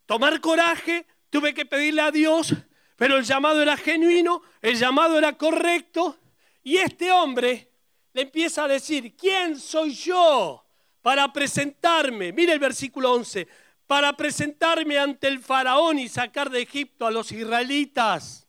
tomar 0.06 0.40
coraje, 0.40 1.06
tuve 1.30 1.54
que 1.54 1.64
pedirle 1.64 2.02
a 2.02 2.10
Dios, 2.10 2.54
pero 2.96 3.16
el 3.16 3.25
llamado 3.25 3.62
era 3.62 3.76
genuino, 3.76 4.42
el 4.60 4.76
llamado 4.76 5.16
era 5.16 5.37
correcto. 5.38 6.18
Y 6.62 6.76
este 6.76 7.10
hombre 7.10 7.70
le 8.12 8.22
empieza 8.22 8.64
a 8.64 8.68
decir, 8.68 9.16
¿quién 9.16 9.58
soy 9.58 9.94
yo 9.94 10.64
para 11.00 11.32
presentarme? 11.32 12.32
Mire 12.32 12.52
el 12.52 12.58
versículo 12.58 13.12
11 13.12 13.49
para 13.87 14.16
presentarme 14.16 14.99
ante 14.99 15.26
el 15.26 15.40
faraón 15.40 15.99
y 15.99 16.08
sacar 16.08 16.50
de 16.50 16.62
Egipto 16.62 17.06
a 17.06 17.10
los 17.10 17.32
israelitas. 17.32 18.46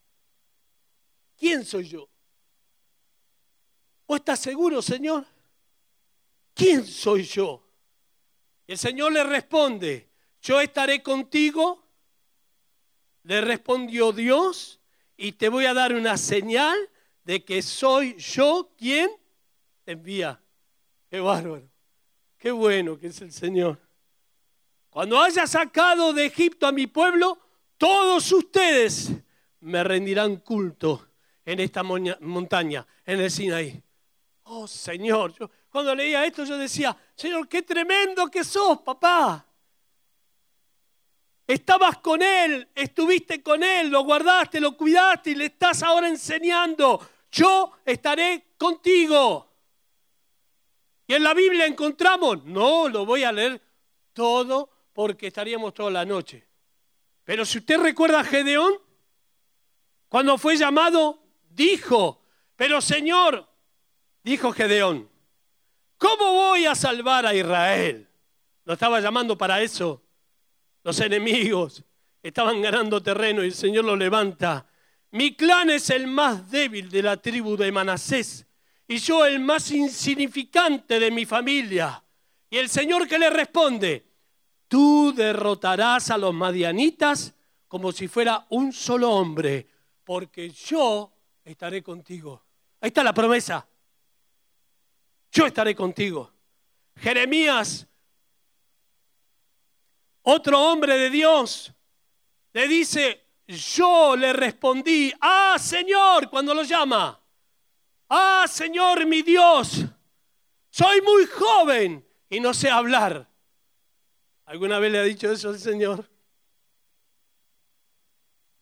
¿Quién 1.36 1.66
soy 1.66 1.88
yo? 1.88 2.08
¿O 4.06 4.18
estás 4.18 4.40
seguro, 4.40 4.82
Señor? 4.84 5.26
¿Quién 6.54 6.86
soy 6.86 7.24
yo? 7.24 7.68
El 8.68 8.78
Señor 8.78 9.14
le 9.14 9.24
responde, 9.24 10.12
yo 10.42 10.62
estaré 10.62 11.02
contigo. 11.02 11.84
Le 13.24 13.42
respondió 13.42 14.12
Dios 14.12 14.80
y 15.18 15.34
te 15.34 15.50
voy 15.50 15.66
a 15.66 15.74
dar 15.74 15.94
una 15.94 16.18
señal 16.18 16.78
de 17.24 17.44
que 17.44 17.62
soy 17.62 18.16
yo 18.16 18.72
quien 18.78 19.10
te 19.84 19.94
envía. 19.94 20.42
Qué 21.10 21.20
bárbaro. 21.20 21.70
Qué 22.38 22.52
bueno 22.52 22.98
que 22.98 23.08
es 23.08 23.22
el 23.22 23.32
Señor. 23.32 23.80
Cuando 24.90 25.22
haya 25.22 25.46
sacado 25.46 26.12
de 26.12 26.26
Egipto 26.26 26.66
a 26.66 26.72
mi 26.72 26.88
pueblo, 26.88 27.38
todos 27.78 28.32
ustedes 28.32 29.12
me 29.62 29.84
rendirán 29.84 30.38
culto 30.38 31.10
en 31.46 31.60
esta 31.60 31.84
montaña, 31.84 32.86
en 33.06 33.22
el 33.22 33.32
Sinaí. 33.32 33.82
Oh 34.44 34.68
Señor, 34.68 35.34
yo, 35.34 35.50
cuando 35.70 35.96
leía 35.96 36.26
esto 36.26 36.44
yo 36.44 36.58
decía, 36.58 36.98
Señor, 37.16 37.48
qué 37.48 37.62
tremendo 37.62 38.30
que 38.30 38.44
sos, 38.44 38.80
papá. 38.82 39.46
Estabas 41.52 41.98
con 41.98 42.22
Él, 42.22 42.70
estuviste 42.74 43.44
con 43.44 43.62
Él, 43.62 43.90
lo 43.90 44.06
guardaste, 44.06 44.62
lo 44.62 44.78
cuidaste 44.78 45.32
y 45.32 45.36
le 45.36 45.48
estás 45.48 45.84
ahora 45.84 46.08
enseñando. 46.08 47.06
Yo 47.30 47.74
estaré 47.84 48.54
contigo. 48.58 49.52
¿Y 51.08 51.14
en 51.14 51.24
la 51.24 51.34
Biblia 51.34 51.66
encontramos? 51.66 52.46
No, 52.46 52.88
lo 52.88 53.06
voy 53.06 53.26
a 53.26 53.34
leer 53.34 53.62
todo 54.14 54.70
porque 54.94 55.28
estaríamos 55.28 55.74
toda 55.74 55.92
la 55.92 56.06
noche. 56.06 56.48
Pero 57.26 57.44
si 57.44 57.58
usted 57.58 57.82
recuerda 57.82 58.22
a 58.22 58.24
Gedeón, 58.24 58.74
cuando 60.08 60.38
fue 60.38 60.56
llamado, 60.56 61.22
dijo, 61.50 62.22
pero 62.56 62.80
Señor, 62.80 63.46
dijo 64.24 64.54
Gedeón, 64.54 65.10
¿cómo 65.98 66.32
voy 66.32 66.66
a 66.66 66.76
salvar 66.76 67.26
a 67.26 67.36
Israel? 67.36 68.08
Lo 68.64 68.72
estaba 68.72 69.02
llamando 69.02 69.38
para 69.38 69.62
eso. 69.62 70.02
Los 70.84 71.00
enemigos 71.00 71.84
estaban 72.22 72.62
ganando 72.62 73.02
terreno 73.02 73.44
y 73.44 73.48
el 73.48 73.54
Señor 73.54 73.86
lo 73.86 73.96
levanta. 73.96 74.68
Mi 75.12 75.36
clan 75.36 75.70
es 75.70 75.90
el 75.90 76.08
más 76.08 76.50
débil 76.50 76.90
de 76.90 77.02
la 77.02 77.18
tribu 77.18 77.58
de 77.58 77.72
Manasés 77.72 78.46
y 78.88 78.98
yo 78.98 79.26
el 79.26 79.40
más 79.40 79.72
insignificante 79.72 81.00
de 81.00 81.12
mi 81.12 81.26
familia. 81.26 82.04
Y 82.50 82.58
el 82.58 82.70
Señor 82.70 83.08
que 83.08 83.20
le 83.20 83.30
responde, 83.30 84.12
Tú 84.72 85.12
derrotarás 85.14 86.12
a 86.12 86.18
los 86.18 86.34
madianitas 86.34 87.36
como 87.68 87.92
si 87.92 88.08
fuera 88.08 88.46
un 88.52 88.72
solo 88.72 89.12
hombre, 89.12 89.68
porque 90.06 90.50
yo 90.50 91.12
estaré 91.44 91.84
contigo. 91.84 92.42
Ahí 92.80 92.88
está 92.88 93.04
la 93.04 93.14
promesa. 93.14 93.68
Yo 95.30 95.46
estaré 95.46 95.76
contigo. 95.76 96.32
Jeremías, 96.96 97.86
otro 100.24 100.60
hombre 100.60 100.98
de 100.98 101.10
Dios, 101.10 101.74
le 102.54 102.68
dice, 102.68 103.22
yo 103.48 104.16
le 104.16 104.34
respondí, 104.34 105.14
ah 105.22 105.58
Señor, 105.60 106.30
cuando 106.30 106.54
lo 106.54 106.64
llama, 106.64 107.20
ah 108.10 108.46
Señor 108.48 109.06
mi 109.06 109.22
Dios, 109.22 109.86
soy 110.70 111.02
muy 111.02 111.26
joven 111.26 112.06
y 112.30 112.40
no 112.40 112.54
sé 112.54 112.70
hablar. 112.70 113.30
¿Alguna 114.46 114.80
vez 114.80 114.92
le 114.92 115.00
ha 115.00 115.04
dicho 115.04 115.32
eso 115.32 115.50
al 115.50 115.60
Señor? 115.60 116.10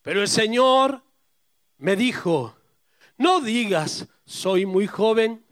Pero 0.02 0.22
el 0.22 0.28
Señor 0.28 1.04
me 1.78 1.96
dijo, 1.96 2.56
no 3.18 3.42
digas, 3.42 4.08
soy 4.26 4.66
muy 4.66 4.88
joven, 4.88 5.46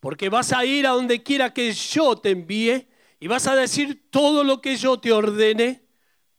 porque 0.00 0.28
vas 0.28 0.52
a 0.52 0.64
ir 0.64 0.86
a 0.86 0.90
donde 0.90 1.22
quiera 1.22 1.52
que 1.52 1.72
yo 1.72 2.16
te 2.16 2.30
envíe 2.30 2.88
y 3.18 3.26
vas 3.26 3.46
a 3.46 3.56
decir 3.56 4.10
todo 4.10 4.44
lo 4.44 4.60
que 4.60 4.76
yo 4.76 4.98
te 4.98 5.12
ordene. 5.12 5.82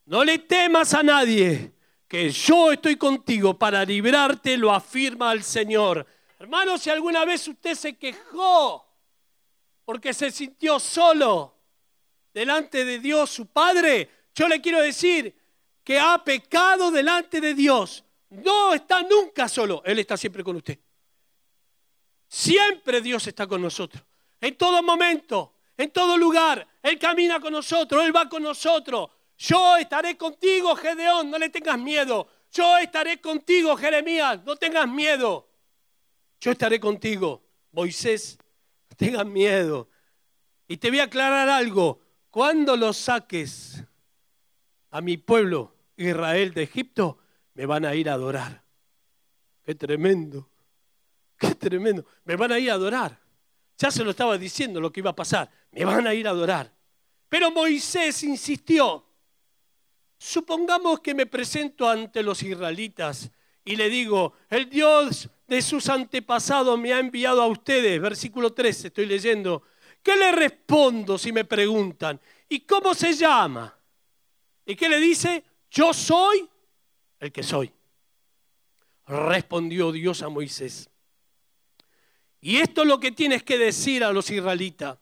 No 0.06 0.24
le 0.24 0.38
temas 0.38 0.94
a 0.94 1.02
nadie, 1.02 1.72
que 2.06 2.30
yo 2.30 2.72
estoy 2.72 2.96
contigo 2.96 3.58
para 3.58 3.84
librarte, 3.84 4.56
lo 4.56 4.72
afirma 4.72 5.32
el 5.32 5.42
Señor. 5.42 6.06
Hermano, 6.38 6.78
si 6.78 6.88
alguna 6.88 7.24
vez 7.24 7.46
usted 7.48 7.74
se 7.74 7.96
quejó 7.96 8.86
porque 9.84 10.14
se 10.14 10.30
sintió 10.30 10.78
solo, 10.78 11.58
delante 12.32 12.84
de 12.84 12.98
Dios 12.98 13.30
su 13.30 13.46
Padre, 13.46 14.08
yo 14.34 14.48
le 14.48 14.60
quiero 14.60 14.80
decir 14.80 15.34
que 15.82 15.98
ha 15.98 16.22
pecado 16.22 16.90
delante 16.90 17.40
de 17.40 17.54
Dios. 17.54 18.04
No 18.30 18.74
está 18.74 19.02
nunca 19.02 19.48
solo, 19.48 19.82
Él 19.84 19.98
está 19.98 20.16
siempre 20.16 20.44
con 20.44 20.56
usted. 20.56 20.78
Siempre 22.28 23.00
Dios 23.00 23.26
está 23.26 23.46
con 23.46 23.62
nosotros. 23.62 24.02
En 24.40 24.56
todo 24.56 24.82
momento, 24.82 25.54
en 25.78 25.90
todo 25.90 26.18
lugar. 26.18 26.66
Él 26.82 26.98
camina 26.98 27.40
con 27.40 27.52
nosotros, 27.52 28.04
Él 28.04 28.14
va 28.14 28.28
con 28.28 28.42
nosotros. 28.42 29.08
Yo 29.38 29.76
estaré 29.76 30.18
contigo, 30.18 30.74
Gedeón, 30.76 31.30
no 31.30 31.38
le 31.38 31.48
tengas 31.48 31.78
miedo. 31.78 32.28
Yo 32.50 32.76
estaré 32.78 33.20
contigo, 33.20 33.76
Jeremías, 33.76 34.44
no 34.44 34.56
tengas 34.56 34.88
miedo. 34.88 35.48
Yo 36.40 36.50
estaré 36.50 36.80
contigo, 36.80 37.42
Moisés, 37.72 38.38
no 38.90 38.96
tengas 38.96 39.24
miedo. 39.24 39.88
Y 40.66 40.76
te 40.76 40.90
voy 40.90 40.98
a 40.98 41.04
aclarar 41.04 41.48
algo. 41.48 42.00
Cuando 42.30 42.76
los 42.76 42.96
saques 42.96 43.82
a 44.90 45.00
mi 45.00 45.16
pueblo 45.16 45.74
Israel 45.96 46.52
de 46.52 46.64
Egipto, 46.64 47.18
me 47.54 47.66
van 47.66 47.84
a 47.84 47.94
ir 47.94 48.10
a 48.10 48.14
adorar. 48.14 48.62
Qué 49.64 49.74
tremendo, 49.74 50.50
qué 51.36 51.54
tremendo. 51.54 52.04
Me 52.24 52.36
van 52.36 52.52
a 52.52 52.58
ir 52.58 52.70
a 52.70 52.74
adorar. 52.74 53.18
Ya 53.76 53.92
se 53.92 54.02
lo 54.02 54.10
estaba 54.10 54.36
diciendo 54.36 54.80
lo 54.80 54.90
que 54.90 55.00
iba 55.00 55.10
a 55.10 55.16
pasar. 55.16 55.48
Me 55.72 55.84
van 55.84 56.06
a 56.06 56.14
ir 56.14 56.26
a 56.26 56.30
adorar. 56.30 56.72
Pero 57.28 57.50
Moisés 57.50 58.22
insistió. 58.22 59.04
Supongamos 60.16 61.00
que 61.00 61.14
me 61.14 61.26
presento 61.26 61.88
ante 61.88 62.22
los 62.22 62.42
israelitas 62.42 63.30
y 63.64 63.76
le 63.76 63.88
digo, 63.88 64.32
el 64.48 64.68
Dios 64.68 65.28
de 65.46 65.62
sus 65.62 65.88
antepasados 65.88 66.78
me 66.78 66.92
ha 66.92 66.98
enviado 66.98 67.42
a 67.42 67.46
ustedes. 67.46 68.00
Versículo 68.00 68.52
13, 68.52 68.88
estoy 68.88 69.06
leyendo. 69.06 69.62
¿Qué 70.02 70.16
le 70.16 70.32
respondo 70.32 71.18
si 71.18 71.32
me 71.32 71.44
preguntan? 71.44 72.20
¿Y 72.48 72.60
cómo 72.60 72.94
se 72.94 73.12
llama? 73.12 73.76
¿Y 74.64 74.74
qué 74.74 74.88
le 74.88 74.98
dice? 74.98 75.44
Yo 75.70 75.92
soy 75.92 76.48
el 77.20 77.30
que 77.30 77.42
soy. 77.42 77.72
Respondió 79.06 79.92
Dios 79.92 80.22
a 80.22 80.28
Moisés. 80.28 80.90
Y 82.40 82.56
esto 82.56 82.82
es 82.82 82.88
lo 82.88 83.00
que 83.00 83.12
tienes 83.12 83.42
que 83.42 83.58
decir 83.58 84.04
a 84.04 84.12
los 84.12 84.30
israelitas. 84.30 84.98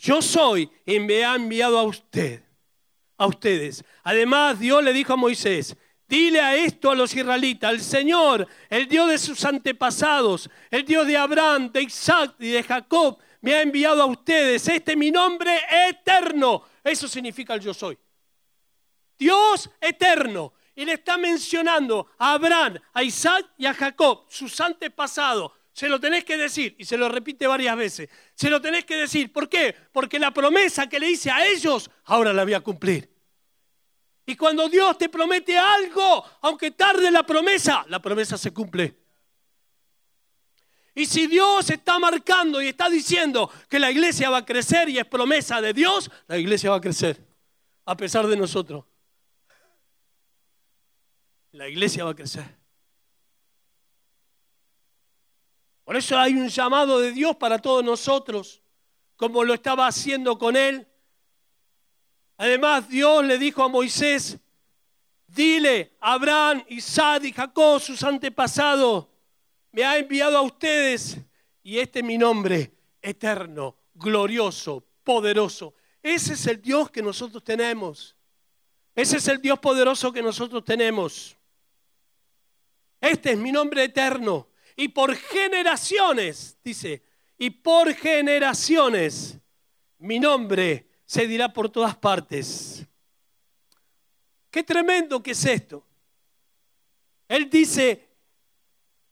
Yo 0.00 0.22
soy 0.22 0.70
y 0.86 0.98
me 0.98 1.26
ha 1.26 1.34
enviado 1.34 1.78
a 1.78 1.82
usted, 1.82 2.42
a 3.18 3.26
ustedes. 3.26 3.84
Además, 4.02 4.58
Dios 4.58 4.82
le 4.82 4.94
dijo 4.94 5.12
a 5.12 5.16
Moisés, 5.16 5.76
dile 6.08 6.40
a 6.40 6.56
esto 6.56 6.90
a 6.90 6.94
los 6.94 7.14
israelitas, 7.14 7.70
el 7.70 7.82
Señor, 7.82 8.48
el 8.70 8.88
Dios 8.88 9.10
de 9.10 9.18
sus 9.18 9.44
antepasados, 9.44 10.48
el 10.70 10.86
Dios 10.86 11.06
de 11.06 11.18
Abraham, 11.18 11.70
de 11.70 11.82
Isaac 11.82 12.34
y 12.38 12.48
de 12.48 12.62
Jacob, 12.62 13.18
me 13.42 13.52
ha 13.52 13.60
enviado 13.60 14.02
a 14.02 14.06
ustedes. 14.06 14.66
Este 14.68 14.92
es 14.92 14.96
mi 14.96 15.10
nombre 15.10 15.60
eterno. 15.88 16.62
Eso 16.82 17.06
significa 17.06 17.52
el 17.52 17.60
yo 17.60 17.74
soy. 17.74 17.98
Dios 19.18 19.68
eterno. 19.80 20.54
y 20.74 20.86
le 20.86 20.94
está 20.94 21.18
mencionando 21.18 22.06
a 22.16 22.32
Abraham, 22.32 22.78
a 22.94 23.02
Isaac 23.02 23.50
y 23.58 23.66
a 23.66 23.74
Jacob, 23.74 24.24
sus 24.30 24.58
antepasados. 24.62 25.52
Se 25.80 25.88
lo 25.88 25.98
tenés 25.98 26.26
que 26.26 26.36
decir, 26.36 26.76
y 26.78 26.84
se 26.84 26.98
lo 26.98 27.08
repite 27.08 27.46
varias 27.46 27.74
veces. 27.74 28.10
Se 28.34 28.50
lo 28.50 28.60
tenés 28.60 28.84
que 28.84 28.98
decir. 28.98 29.32
¿Por 29.32 29.48
qué? 29.48 29.74
Porque 29.92 30.18
la 30.18 30.30
promesa 30.30 30.86
que 30.90 31.00
le 31.00 31.10
hice 31.10 31.30
a 31.30 31.46
ellos, 31.46 31.90
ahora 32.04 32.34
la 32.34 32.44
voy 32.44 32.52
a 32.52 32.60
cumplir. 32.60 33.10
Y 34.26 34.36
cuando 34.36 34.68
Dios 34.68 34.98
te 34.98 35.08
promete 35.08 35.56
algo, 35.56 36.22
aunque 36.42 36.72
tarde 36.72 37.10
la 37.10 37.22
promesa, 37.22 37.86
la 37.88 37.98
promesa 37.98 38.36
se 38.36 38.52
cumple. 38.52 38.94
Y 40.94 41.06
si 41.06 41.26
Dios 41.26 41.70
está 41.70 41.98
marcando 41.98 42.60
y 42.60 42.68
está 42.68 42.90
diciendo 42.90 43.50
que 43.66 43.78
la 43.78 43.90
iglesia 43.90 44.28
va 44.28 44.36
a 44.36 44.44
crecer 44.44 44.90
y 44.90 44.98
es 44.98 45.06
promesa 45.06 45.62
de 45.62 45.72
Dios, 45.72 46.10
la 46.26 46.36
iglesia 46.36 46.68
va 46.68 46.76
a 46.76 46.82
crecer, 46.82 47.26
a 47.86 47.96
pesar 47.96 48.26
de 48.26 48.36
nosotros. 48.36 48.84
La 51.52 51.70
iglesia 51.70 52.04
va 52.04 52.10
a 52.10 52.14
crecer. 52.14 52.59
Por 55.90 55.96
eso 55.96 56.16
hay 56.16 56.34
un 56.34 56.46
llamado 56.46 57.00
de 57.00 57.10
Dios 57.10 57.34
para 57.34 57.58
todos 57.58 57.82
nosotros, 57.82 58.62
como 59.16 59.42
lo 59.42 59.54
estaba 59.54 59.88
haciendo 59.88 60.38
con 60.38 60.54
él. 60.54 60.86
Además, 62.36 62.88
Dios 62.88 63.24
le 63.24 63.38
dijo 63.38 63.64
a 63.64 63.68
Moisés, 63.68 64.38
dile 65.26 65.96
a 65.98 66.12
Abraham, 66.12 66.62
Isaac 66.68 67.24
y 67.24 67.32
Jacob, 67.32 67.80
sus 67.80 68.04
antepasados, 68.04 69.08
me 69.72 69.82
ha 69.82 69.98
enviado 69.98 70.38
a 70.38 70.42
ustedes 70.42 71.18
y 71.64 71.80
este 71.80 71.98
es 71.98 72.04
mi 72.04 72.16
nombre, 72.16 72.72
eterno, 73.02 73.76
glorioso, 73.94 74.86
poderoso. 75.02 75.74
Ese 76.04 76.34
es 76.34 76.46
el 76.46 76.62
Dios 76.62 76.88
que 76.88 77.02
nosotros 77.02 77.42
tenemos. 77.42 78.14
Ese 78.94 79.16
es 79.16 79.26
el 79.26 79.42
Dios 79.42 79.58
poderoso 79.58 80.12
que 80.12 80.22
nosotros 80.22 80.64
tenemos. 80.64 81.36
Este 83.00 83.32
es 83.32 83.38
mi 83.38 83.50
nombre 83.50 83.82
eterno. 83.82 84.49
Y 84.80 84.88
por 84.88 85.14
generaciones, 85.14 86.56
dice, 86.64 87.02
y 87.36 87.50
por 87.50 87.92
generaciones 87.92 89.38
mi 89.98 90.18
nombre 90.18 90.88
se 91.04 91.26
dirá 91.26 91.52
por 91.52 91.68
todas 91.68 91.94
partes. 91.94 92.86
Qué 94.50 94.62
tremendo 94.62 95.22
que 95.22 95.32
es 95.32 95.44
esto. 95.44 95.86
Él 97.28 97.50
dice, 97.50 98.08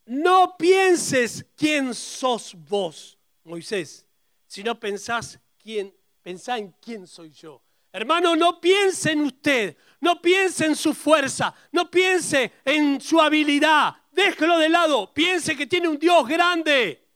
no 0.07 0.57
pienses 0.57 1.45
quién 1.55 1.95
sos 1.95 2.55
vos, 2.55 3.19
Moisés, 3.45 4.07
sino 4.47 4.81
pensás 4.81 5.39
quién, 5.59 5.95
pensá 6.23 6.57
en 6.57 6.75
quién 6.81 7.07
soy 7.07 7.29
yo. 7.29 7.63
Hermano, 7.93 8.37
no 8.37 8.59
piense 8.59 9.13
en 9.13 9.21
usted, 9.21 9.77
no 10.01 10.23
piense 10.23 10.65
en 10.65 10.77
su 10.77 10.95
fuerza, 10.95 11.55
no 11.73 11.91
piense 11.91 12.53
en 12.65 13.03
su 13.03 13.21
habilidad, 13.21 13.97
déjelo 14.11 14.59
de 14.59 14.69
lado, 14.69 15.12
piense 15.12 15.57
que 15.57 15.67
tiene 15.67 15.88
un 15.88 15.99
Dios 15.99 16.27
grande, 16.27 17.07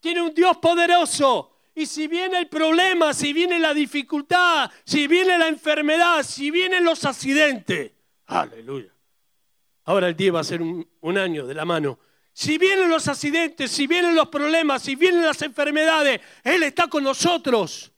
tiene 0.00 0.22
un 0.22 0.34
Dios 0.34 0.56
poderoso. 0.58 1.52
Y 1.74 1.84
si 1.84 2.06
viene 2.06 2.38
el 2.38 2.48
problema, 2.48 3.12
si 3.12 3.34
viene 3.34 3.58
la 3.58 3.74
dificultad, 3.74 4.70
si 4.84 5.06
viene 5.06 5.36
la 5.36 5.48
enfermedad, 5.48 6.22
si 6.22 6.50
vienen 6.50 6.84
los 6.84 7.04
accidentes, 7.04 7.92
aleluya. 8.26 8.96
Ahora 9.84 10.08
el 10.08 10.16
día 10.16 10.32
va 10.32 10.40
a 10.40 10.44
ser 10.44 10.62
un, 10.62 11.18
año 11.18 11.46
de 11.46 11.54
la 11.54 11.64
mano. 11.64 11.98
Si 12.32 12.58
vienen 12.58 12.88
los 12.88 13.06
accidentes, 13.08 13.70
si 13.70 13.86
vienen 13.86 14.14
los 14.14 14.28
problemas, 14.28 14.82
si 14.82 14.96
vienen 14.96 15.22
las 15.22 15.40
enfermedades, 15.42 16.20
Él 16.42 16.62
está 16.64 16.88
con 16.88 17.04
nosotros. 17.04 17.92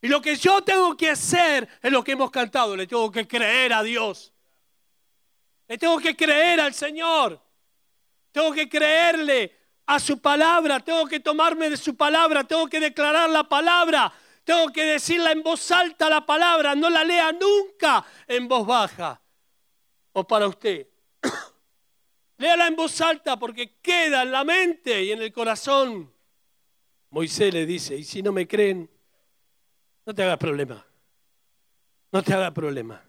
Y 0.00 0.08
lo 0.08 0.22
que 0.22 0.34
yo 0.36 0.62
tengo 0.62 0.96
que 0.96 1.10
hacer 1.10 1.68
es 1.82 1.92
lo 1.92 2.02
que 2.02 2.12
hemos 2.12 2.30
cantado, 2.30 2.74
le 2.74 2.86
tengo 2.86 3.10
que 3.12 3.28
creer 3.28 3.72
a 3.72 3.82
Dios. 3.82 4.31
Le 5.72 5.78
tengo 5.78 5.98
que 5.98 6.14
creer 6.14 6.60
al 6.60 6.74
Señor. 6.74 7.40
Tengo 8.30 8.52
que 8.52 8.68
creerle 8.68 9.58
a 9.86 9.98
su 9.98 10.20
palabra, 10.20 10.80
tengo 10.80 11.06
que 11.06 11.18
tomarme 11.18 11.70
de 11.70 11.78
su 11.78 11.96
palabra, 11.96 12.44
tengo 12.44 12.66
que 12.66 12.78
declarar 12.78 13.30
la 13.30 13.48
palabra, 13.48 14.12
tengo 14.44 14.70
que 14.70 14.84
decirla 14.84 15.32
en 15.32 15.42
voz 15.42 15.70
alta 15.70 16.10
la 16.10 16.26
palabra, 16.26 16.74
no 16.74 16.90
la 16.90 17.02
lea 17.04 17.32
nunca 17.32 18.04
en 18.26 18.48
voz 18.48 18.66
baja 18.66 19.18
o 20.12 20.26
para 20.26 20.46
usted. 20.46 20.88
Léala 22.36 22.66
en 22.66 22.76
voz 22.76 23.00
alta 23.00 23.38
porque 23.38 23.78
queda 23.80 24.24
en 24.24 24.32
la 24.32 24.44
mente 24.44 25.02
y 25.02 25.12
en 25.12 25.22
el 25.22 25.32
corazón. 25.32 26.12
Moisés 27.08 27.54
le 27.54 27.64
dice, 27.64 27.96
y 27.96 28.04
si 28.04 28.22
no 28.22 28.30
me 28.30 28.46
creen, 28.46 28.90
no 30.04 30.14
te 30.14 30.22
hagas 30.22 30.36
problema. 30.36 30.84
No 32.10 32.22
te 32.22 32.34
hagas 32.34 32.52
problema. 32.52 33.02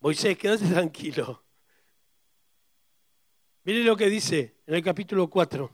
Moisés, 0.00 0.36
quédate 0.36 0.66
tranquilo. 0.66 1.41
Mire 3.64 3.84
lo 3.84 3.96
que 3.96 4.10
dice 4.10 4.56
en 4.66 4.74
el 4.74 4.82
capítulo 4.82 5.30
4. 5.30 5.70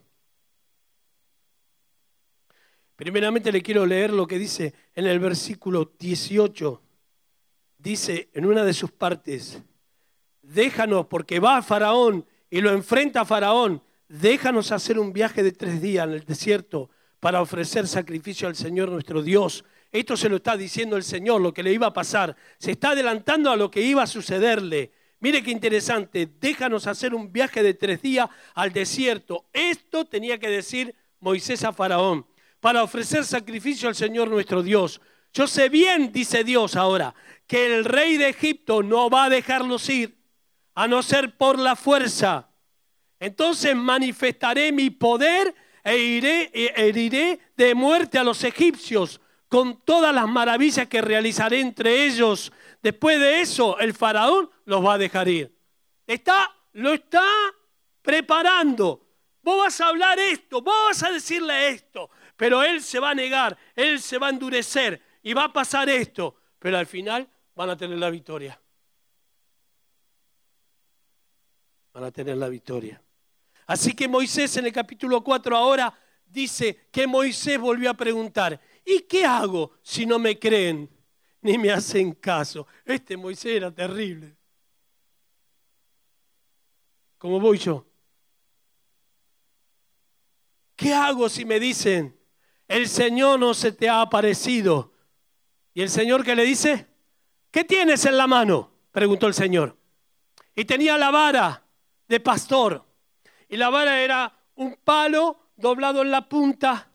Primeramente 2.96 3.50
le 3.50 3.62
quiero 3.62 3.86
leer 3.86 4.12
lo 4.12 4.26
que 4.26 4.38
dice 4.38 4.74
en 4.94 5.06
el 5.06 5.18
versículo 5.18 5.92
18. 5.98 6.82
Dice 7.78 8.28
en 8.34 8.44
una 8.44 8.64
de 8.64 8.74
sus 8.74 8.90
partes, 8.90 9.62
déjanos, 10.42 11.06
porque 11.06 11.40
va 11.40 11.56
a 11.56 11.62
Faraón 11.62 12.26
y 12.50 12.60
lo 12.60 12.72
enfrenta 12.72 13.22
a 13.22 13.24
Faraón, 13.24 13.82
déjanos 14.08 14.70
hacer 14.72 14.98
un 14.98 15.12
viaje 15.12 15.42
de 15.42 15.52
tres 15.52 15.80
días 15.80 16.06
en 16.06 16.14
el 16.14 16.24
desierto 16.24 16.90
para 17.20 17.40
ofrecer 17.40 17.86
sacrificio 17.86 18.48
al 18.48 18.56
Señor 18.56 18.90
nuestro 18.90 19.22
Dios. 19.22 19.64
Esto 19.92 20.14
se 20.14 20.28
lo 20.28 20.36
está 20.36 20.58
diciendo 20.58 20.96
el 20.96 21.04
Señor, 21.04 21.40
lo 21.40 21.54
que 21.54 21.62
le 21.62 21.72
iba 21.72 21.86
a 21.86 21.92
pasar. 21.94 22.36
Se 22.58 22.72
está 22.72 22.90
adelantando 22.90 23.50
a 23.50 23.56
lo 23.56 23.70
que 23.70 23.80
iba 23.80 24.02
a 24.02 24.06
sucederle. 24.06 24.92
Mire 25.20 25.42
qué 25.42 25.50
interesante, 25.50 26.28
déjanos 26.40 26.86
hacer 26.86 27.14
un 27.14 27.32
viaje 27.32 27.62
de 27.62 27.74
tres 27.74 28.00
días 28.00 28.28
al 28.54 28.72
desierto. 28.72 29.46
Esto 29.52 30.04
tenía 30.04 30.38
que 30.38 30.48
decir 30.48 30.94
Moisés 31.20 31.64
a 31.64 31.72
Faraón, 31.72 32.24
para 32.60 32.82
ofrecer 32.84 33.24
sacrificio 33.24 33.88
al 33.88 33.96
Señor 33.96 34.28
nuestro 34.28 34.62
Dios. 34.62 35.00
Yo 35.32 35.46
sé 35.46 35.68
bien, 35.68 36.12
dice 36.12 36.44
Dios 36.44 36.76
ahora, 36.76 37.14
que 37.46 37.66
el 37.66 37.84
rey 37.84 38.16
de 38.16 38.28
Egipto 38.28 38.82
no 38.82 39.10
va 39.10 39.24
a 39.24 39.28
dejarlos 39.28 39.88
ir 39.88 40.16
a 40.74 40.86
no 40.86 41.02
ser 41.02 41.36
por 41.36 41.58
la 41.58 41.74
fuerza. 41.74 42.50
Entonces 43.18 43.74
manifestaré 43.74 44.70
mi 44.70 44.90
poder 44.90 45.54
e 45.82 45.98
iré, 45.98 46.50
e 46.54 46.72
heriré 46.76 47.40
de 47.56 47.74
muerte 47.74 48.18
a 48.18 48.24
los 48.24 48.44
egipcios 48.44 49.20
con 49.48 49.80
todas 49.84 50.14
las 50.14 50.28
maravillas 50.28 50.86
que 50.86 51.00
realizaré 51.00 51.60
entre 51.60 52.06
ellos. 52.06 52.52
Después 52.82 53.18
de 53.18 53.40
eso, 53.40 53.78
el 53.80 53.94
faraón 53.94 54.50
los 54.68 54.84
va 54.84 54.94
a 54.94 54.98
dejar 54.98 55.28
ir. 55.28 55.56
Está, 56.06 56.54
lo 56.72 56.92
está 56.92 57.24
preparando. 58.02 59.06
Vos 59.42 59.58
vas 59.58 59.80
a 59.80 59.88
hablar 59.88 60.18
esto, 60.18 60.60
vos 60.60 60.74
vas 60.88 61.02
a 61.02 61.10
decirle 61.10 61.70
esto, 61.70 62.10
pero 62.36 62.62
él 62.62 62.82
se 62.82 62.98
va 62.98 63.10
a 63.10 63.14
negar, 63.14 63.56
él 63.74 63.98
se 63.98 64.18
va 64.18 64.26
a 64.26 64.30
endurecer 64.30 65.00
y 65.22 65.32
va 65.32 65.44
a 65.44 65.52
pasar 65.52 65.88
esto, 65.88 66.36
pero 66.58 66.76
al 66.76 66.86
final 66.86 67.26
van 67.54 67.70
a 67.70 67.76
tener 67.76 67.98
la 67.98 68.10
victoria. 68.10 68.60
van 71.98 72.04
a 72.04 72.12
tener 72.12 72.36
la 72.36 72.48
victoria. 72.48 73.02
Así 73.66 73.92
que 73.92 74.06
Moisés 74.06 74.56
en 74.56 74.66
el 74.66 74.72
capítulo 74.72 75.24
4 75.24 75.56
ahora 75.56 75.92
dice 76.24 76.86
que 76.92 77.08
Moisés 77.08 77.58
volvió 77.58 77.90
a 77.90 77.94
preguntar, 77.94 78.60
¿y 78.84 79.00
qué 79.00 79.24
hago 79.24 79.72
si 79.82 80.06
no 80.06 80.18
me 80.18 80.38
creen 80.38 80.88
ni 81.40 81.58
me 81.58 81.72
hacen 81.72 82.12
caso? 82.12 82.68
Este 82.84 83.16
Moisés 83.16 83.56
era 83.56 83.74
terrible. 83.74 84.37
¿Cómo 87.18 87.40
voy 87.40 87.58
yo? 87.58 87.84
¿Qué 90.76 90.94
hago 90.94 91.28
si 91.28 91.44
me 91.44 91.58
dicen, 91.58 92.16
el 92.68 92.88
Señor 92.88 93.40
no 93.40 93.52
se 93.52 93.72
te 93.72 93.88
ha 93.88 94.00
aparecido? 94.00 94.92
¿Y 95.74 95.82
el 95.82 95.90
Señor 95.90 96.24
qué 96.24 96.36
le 96.36 96.44
dice? 96.44 96.86
¿Qué 97.50 97.64
tienes 97.64 98.04
en 98.04 98.16
la 98.16 98.26
mano? 98.26 98.70
Preguntó 98.92 99.26
el 99.26 99.34
Señor. 99.34 99.76
Y 100.54 100.64
tenía 100.64 100.96
la 100.96 101.10
vara 101.10 101.64
de 102.06 102.20
pastor. 102.20 102.84
Y 103.48 103.56
la 103.56 103.70
vara 103.70 104.00
era 104.00 104.32
un 104.54 104.76
palo 104.76 105.50
doblado 105.56 106.02
en 106.02 106.10
la 106.10 106.28
punta 106.28 106.90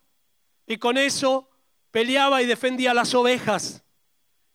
y 0.66 0.78
con 0.78 0.98
eso 0.98 1.50
peleaba 1.92 2.42
y 2.42 2.46
defendía 2.46 2.94
las 2.94 3.14
ovejas. 3.14 3.84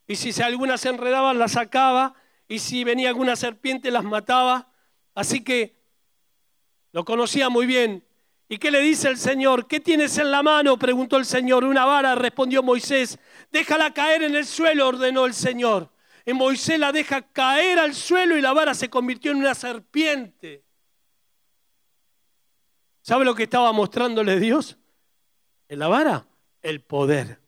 Y 0.07 0.17
si 0.17 0.43
alguna 0.43 0.79
se 0.79 0.89
enredaban, 0.89 1.39
las 1.39 1.53
sacaba 1.53 2.15
y 2.49 2.61
si 2.61 2.85
venía 2.85 3.11
alguna 3.11 3.37
serpiente, 3.37 3.91
las 3.91 4.05
mataba. 4.05 4.73
Así 5.19 5.43
que 5.43 5.75
lo 6.93 7.05
conocía 7.05 7.49
muy 7.49 7.67
bien. 7.67 8.05
¿Y 8.49 8.57
qué 8.59 8.71
le 8.71 8.81
dice 8.81 9.09
el 9.09 9.19
Señor? 9.19 9.67
¿Qué 9.67 9.81
tienes 9.81 10.17
en 10.17 10.31
la 10.31 10.45
mano? 10.45 10.79
preguntó 10.79 11.17
el 11.17 11.25
Señor. 11.25 11.65
Una 11.65 11.85
vara, 11.85 12.15
respondió 12.15 12.63
Moisés. 12.63 13.19
Déjala 13.51 13.93
caer 13.93 14.23
en 14.23 14.37
el 14.37 14.47
suelo, 14.47 14.87
ordenó 14.87 15.27
el 15.27 15.35
Señor. 15.35 15.91
Y 16.25 16.35
Moisés 16.35 16.79
la 16.79 16.93
deja 16.93 17.21
caer 17.21 17.81
al 17.81 17.95
suelo 17.97 18.39
y 18.39 18.41
la 18.41 18.53
vara 18.53 18.75
se 18.75 18.89
convirtió 18.89 19.33
en 19.33 19.39
una 19.39 19.57
serpiente. 19.57 20.63
¿Sabe 23.03 23.25
lo 23.25 23.35
que 23.35 23.43
estaba 23.43 23.73
mostrándole 23.73 24.39
Dios? 24.39 24.79
En 25.69 25.81
la 25.81 25.89
vara, 25.89 26.29
el 26.63 26.81
poder. 26.81 27.41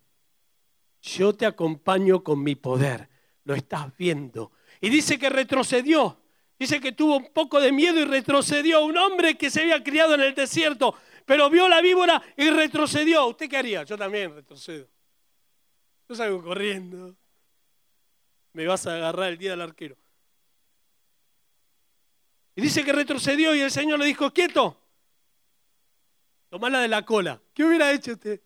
Yo 1.03 1.37
te 1.37 1.47
acompaño 1.47 2.25
con 2.25 2.43
mi 2.43 2.57
poder. 2.57 3.09
lo 3.45 3.55
estás 3.55 3.97
viendo. 3.97 4.51
Y 4.81 4.89
dice 4.89 5.21
que 5.21 5.31
retrocedió. 5.31 6.20
Dice 6.61 6.79
que 6.79 6.93
tuvo 6.93 7.17
un 7.17 7.33
poco 7.33 7.59
de 7.59 7.73
miedo 7.73 7.99
y 7.99 8.05
retrocedió. 8.05 8.85
Un 8.85 8.99
hombre 8.99 9.39
que 9.39 9.49
se 9.49 9.63
había 9.63 9.83
criado 9.83 10.15
en 10.15 10.21
el 10.21 10.35
desierto, 10.35 10.95
pero 11.25 11.49
vio 11.49 11.67
la 11.71 11.81
víbora 11.81 12.23
y 12.37 12.51
retrocedió. 12.51 13.29
¿Usted 13.29 13.49
qué 13.49 13.57
haría? 13.57 13.83
Yo 13.85 13.97
también 13.97 14.35
retrocedo. 14.35 14.87
Yo 16.07 16.15
salgo 16.15 16.43
corriendo. 16.43 17.17
Me 18.53 18.67
vas 18.67 18.87
a 18.87 18.95
agarrar 18.95 19.31
el 19.31 19.39
día 19.39 19.53
del 19.53 19.63
arquero. 19.63 19.97
Y 22.55 22.61
dice 22.61 22.85
que 22.85 22.93
retrocedió 22.93 23.55
y 23.55 23.61
el 23.61 23.71
Señor 23.71 23.99
le 23.99 24.05
dijo, 24.05 24.31
quieto, 24.31 24.79
tomala 26.51 26.81
de 26.81 26.89
la 26.89 27.07
cola. 27.07 27.41
¿Qué 27.55 27.65
hubiera 27.65 27.91
hecho 27.91 28.13
usted? 28.13 28.39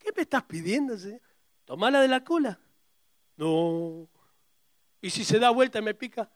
¿Qué 0.00 0.10
me 0.16 0.22
estás 0.22 0.42
pidiendo, 0.42 0.98
Señor? 0.98 1.20
Tomala 1.64 2.00
de 2.00 2.08
la 2.08 2.24
cola. 2.24 2.58
No. 3.36 4.08
¿Y 5.00 5.10
si 5.10 5.24
se 5.24 5.38
da 5.38 5.50
vuelta 5.50 5.78
y 5.78 5.82
me 5.82 5.94
pica? 5.94 6.30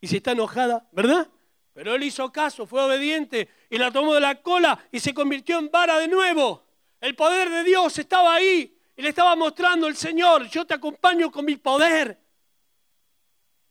¿Y 0.00 0.06
si 0.06 0.16
está 0.16 0.32
enojada? 0.32 0.88
¿Verdad? 0.92 1.28
Pero 1.72 1.94
él 1.94 2.02
hizo 2.02 2.32
caso, 2.32 2.66
fue 2.66 2.82
obediente 2.82 3.48
y 3.70 3.78
la 3.78 3.90
tomó 3.90 4.14
de 4.14 4.20
la 4.20 4.42
cola 4.42 4.78
y 4.90 4.98
se 5.00 5.14
convirtió 5.14 5.58
en 5.58 5.70
vara 5.70 5.98
de 5.98 6.08
nuevo. 6.08 6.66
El 7.00 7.14
poder 7.14 7.50
de 7.50 7.64
Dios 7.64 7.98
estaba 7.98 8.34
ahí 8.34 8.76
y 8.96 9.02
le 9.02 9.10
estaba 9.10 9.36
mostrando 9.36 9.86
el 9.86 9.96
Señor, 9.96 10.48
yo 10.48 10.66
te 10.66 10.74
acompaño 10.74 11.30
con 11.30 11.44
mi 11.44 11.56
poder. 11.56 12.20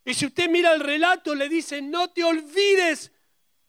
Y 0.05 0.13
si 0.13 0.25
usted 0.25 0.49
mira 0.49 0.73
el 0.73 0.79
relato, 0.79 1.36
le 1.36 1.49
dice, 1.49 1.81
no 1.81 2.10
te 2.12 2.23
olvides 2.23 3.12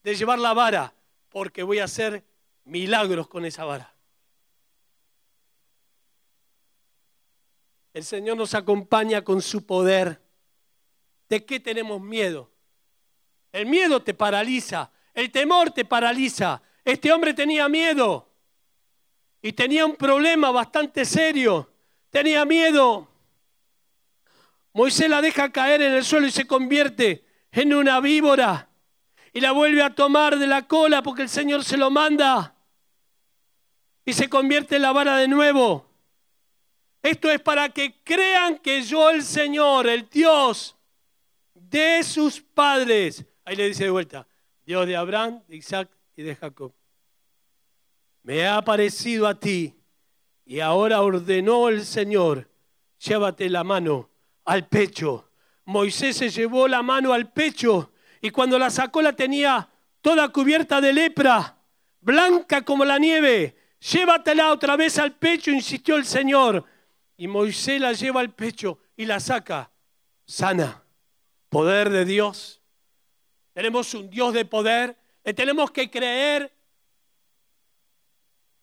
de 0.05 0.15
llevar 0.15 0.39
la 0.39 0.53
vara, 0.53 0.95
porque 1.31 1.65
voy 1.65 1.81
a 1.81 1.85
hacer 1.85 2.25
milagros 2.63 3.27
con 3.27 3.45
esa 3.45 3.65
vara. 3.65 3.93
El 7.99 8.05
Señor 8.05 8.37
nos 8.37 8.55
acompaña 8.55 9.25
con 9.25 9.43
su 9.43 9.67
poder. 9.67 10.23
¿De 11.29 11.45
qué 11.45 11.59
tenemos 11.59 12.01
miedo? 12.01 12.49
El 13.51 13.67
miedo 13.67 14.01
te 14.01 14.15
paraliza, 14.15 14.93
el 15.13 15.33
temor 15.33 15.73
te 15.73 15.85
paraliza. 15.85 16.63
Este 16.85 17.11
hombre 17.11 17.35
tenía 17.35 17.69
miedo 17.69 18.31
y 19.43 19.53
tenía 19.53 19.85
un 19.85 19.97
problema 19.97 20.53
bastante 20.53 21.05
serio. 21.05 21.73
Tenía 22.11 22.45
miedo. 22.45 23.09
Moisés 24.75 25.11
la 25.11 25.21
deja 25.21 25.51
caer 25.51 25.83
en 25.83 25.95
el 25.95 26.05
suelo 26.05 26.29
y 26.29 26.31
se 26.31 26.47
convierte 26.47 27.27
en 27.51 27.75
una 27.75 27.99
víbora 27.99 28.69
y 29.33 29.41
la 29.41 29.51
vuelve 29.51 29.83
a 29.83 29.93
tomar 29.93 30.39
de 30.39 30.47
la 30.47 30.69
cola 30.69 31.03
porque 31.03 31.23
el 31.23 31.29
Señor 31.29 31.65
se 31.65 31.77
lo 31.77 31.91
manda 31.91 32.55
y 34.05 34.13
se 34.13 34.29
convierte 34.29 34.77
en 34.77 34.83
la 34.83 34.93
vara 34.93 35.17
de 35.17 35.27
nuevo. 35.27 35.88
Esto 37.03 37.31
es 37.31 37.41
para 37.41 37.69
que 37.69 37.95
crean 38.03 38.59
que 38.59 38.83
yo, 38.83 39.11
el 39.11 39.23
Señor, 39.23 39.87
el 39.87 40.09
Dios 40.09 40.77
de 41.55 42.03
sus 42.03 42.41
padres, 42.41 43.25
ahí 43.45 43.57
le 43.57 43.69
dice 43.69 43.85
de 43.85 43.91
vuelta, 43.91 44.27
Dios 44.65 44.87
de 44.87 44.97
Abraham, 44.97 45.43
de 45.47 45.57
Isaac 45.57 45.89
y 46.17 46.23
de 46.23 46.35
Jacob, 46.35 46.73
me 48.23 48.47
ha 48.47 48.57
aparecido 48.57 49.27
a 49.27 49.39
ti 49.39 49.75
y 50.45 50.61
ahora 50.61 51.03
ordenó 51.03 51.69
el 51.69 51.85
Señor, 51.85 52.49
llévate 52.99 53.49
la 53.49 53.65
mano 53.65 54.11
al 54.45 54.67
pecho. 54.67 55.31
Moisés 55.67 56.17
se 56.17 56.31
llevó 56.31 56.67
la 56.67 56.83
mano 56.83 57.13
al 57.13 57.31
pecho 57.31 57.93
y 58.21 58.31
cuando 58.31 58.59
la 58.59 58.71
sacó 58.71 59.03
la 59.03 59.13
tenía 59.13 59.69
toda 60.01 60.31
cubierta 60.31 60.81
de 60.81 60.93
lepra, 60.93 61.59
blanca 62.01 62.63
como 62.65 62.85
la 62.85 62.99
nieve. 62.99 63.57
Llévatela 63.93 64.51
otra 64.51 64.77
vez 64.77 64.99
al 64.99 65.13
pecho, 65.13 65.51
insistió 65.51 65.97
el 65.97 66.05
Señor. 66.05 66.65
Y 67.19 67.27
Moisés 67.27 67.81
la 67.81 67.93
lleva 67.93 68.21
al 68.21 68.33
pecho 68.33 68.79
y 68.97 69.05
la 69.05 69.19
saca 69.19 69.71
sana. 70.25 70.85
Poder 71.49 71.91
de 71.91 72.05
Dios. 72.05 72.63
Tenemos 73.53 73.93
un 73.95 74.09
Dios 74.09 74.33
de 74.33 74.45
poder. 74.45 74.97
Le 75.25 75.35
tenemos 75.35 75.73
que 75.73 75.91
creer. 75.91 76.55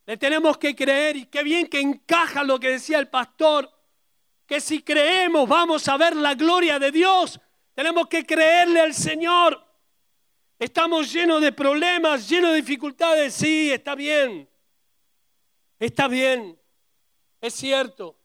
Le 0.05 0.15
tenemos 0.15 0.57
que 0.57 0.73
creer. 0.73 1.17
Y 1.17 1.25
qué 1.25 1.43
bien 1.43 1.67
que 1.67 1.81
encaja 1.81 2.45
lo 2.45 2.57
que 2.57 2.69
decía 2.69 2.97
el 2.97 3.09
pastor. 3.09 3.69
Que 4.45 4.61
si 4.61 4.81
creemos 4.81 5.49
vamos 5.49 5.85
a 5.89 5.97
ver 5.97 6.15
la 6.15 6.33
gloria 6.33 6.79
de 6.79 6.91
Dios. 6.91 7.37
Tenemos 7.73 8.07
que 8.07 8.25
creerle 8.25 8.79
al 8.79 8.93
Señor. 8.93 9.61
Estamos 10.57 11.11
llenos 11.11 11.41
de 11.41 11.51
problemas, 11.51 12.29
llenos 12.29 12.51
de 12.51 12.57
dificultades. 12.61 13.33
Sí, 13.33 13.69
está 13.69 13.95
bien. 13.95 14.47
Está 15.77 16.07
bien. 16.07 16.57
Es 17.41 17.53
cierto. 17.53 18.17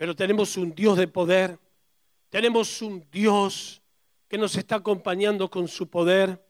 Pero 0.00 0.16
tenemos 0.16 0.56
un 0.56 0.74
Dios 0.74 0.96
de 0.96 1.08
poder, 1.08 1.58
tenemos 2.30 2.80
un 2.80 3.06
Dios 3.10 3.82
que 4.26 4.38
nos 4.38 4.56
está 4.56 4.76
acompañando 4.76 5.50
con 5.50 5.68
su 5.68 5.90
poder. 5.90 6.42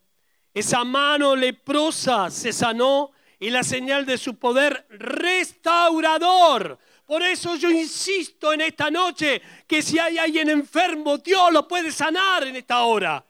Esa 0.55 0.85
mano 0.85 1.35
leprosa 1.35 2.31
se 2.31 2.53
sanó 2.53 3.11
y 3.41 3.51
la 3.51 3.65
señal 3.65 4.07
de 4.07 4.19
su 4.19 4.39
poder 4.39 4.87
restaurador. 4.91 6.79
Por 7.05 7.25
eso 7.25 7.57
yo 7.57 7.69
insisto 7.73 8.53
en 8.53 8.61
esta 8.61 8.89
noche 8.89 9.43
que 9.67 9.83
si 9.83 9.99
hay 9.99 10.19
alguien 10.19 10.49
enfermo, 10.49 11.19
Dios 11.19 11.53
lo 11.53 11.67
puede 11.67 11.91
sanar 11.91 12.47
en 12.47 12.55
esta 12.55 12.83
hora. 12.83 13.27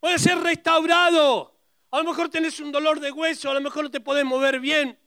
Puede 0.00 0.18
ser 0.18 0.38
restaurado. 0.38 1.56
A 1.92 1.98
lo 1.98 2.02
mejor 2.02 2.30
tenés 2.30 2.58
un 2.58 2.72
dolor 2.72 2.98
de 2.98 3.12
hueso, 3.12 3.48
a 3.48 3.54
lo 3.54 3.60
mejor 3.60 3.84
no 3.84 3.90
te 3.92 4.00
podés 4.00 4.24
mover 4.24 4.58
bien. 4.58 4.98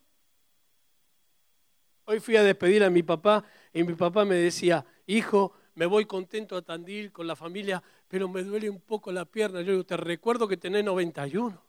Hoy 2.06 2.22
fui 2.22 2.38
a 2.38 2.44
despedir 2.44 2.86
a 2.86 2.90
mi 2.90 3.04
papá 3.04 3.44
y 3.74 3.84
mi 3.84 3.94
papá 3.94 4.24
me 4.24 4.36
decía, 4.36 4.86
hijo, 5.08 5.54
me 5.76 5.88
voy 5.88 6.06
contento 6.06 6.56
a 6.56 6.62
Tandil 6.62 7.12
con 7.12 7.26
la 7.26 7.36
familia, 7.36 7.82
pero 8.08 8.30
me 8.30 8.44
duele 8.44 8.70
un 8.70 8.80
poco 8.80 9.12
la 9.12 9.26
pierna. 9.26 9.62
Yo 9.62 9.72
digo, 9.72 9.84
te 9.84 9.98
recuerdo 9.98 10.48
que 10.48 10.58
tenés 10.58 10.84
91. 10.84 11.60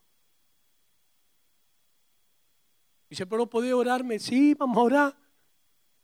Dice, 3.09 3.25
pero 3.25 3.39
no 3.39 3.49
podés 3.49 3.73
orarme. 3.73 4.19
Sí, 4.19 4.53
vamos 4.53 4.77
a 4.77 4.81
orar. 4.81 5.17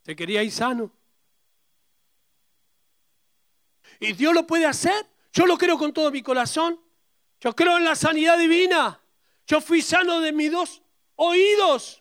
Te 0.02 0.16
quería 0.16 0.44
ir 0.44 0.52
sano. 0.52 0.92
Y 4.00 4.14
Dios 4.14 4.34
lo 4.34 4.48
puede 4.48 4.66
hacer. 4.66 5.06
Yo 5.32 5.46
lo 5.46 5.58
creo 5.58 5.78
con 5.78 5.94
todo 5.94 6.10
mi 6.12 6.24
corazón. 6.24 6.80
Yo 7.40 7.56
creo 7.56 7.78
en 7.78 7.86
la 7.86 7.96
sanidad 7.96 8.38
divina. 8.40 9.00
Yo 9.46 9.62
fui 9.62 9.82
sano 9.82 10.20
de 10.22 10.32
mis 10.32 10.52
dos 10.52 10.82
oídos. 11.16 12.01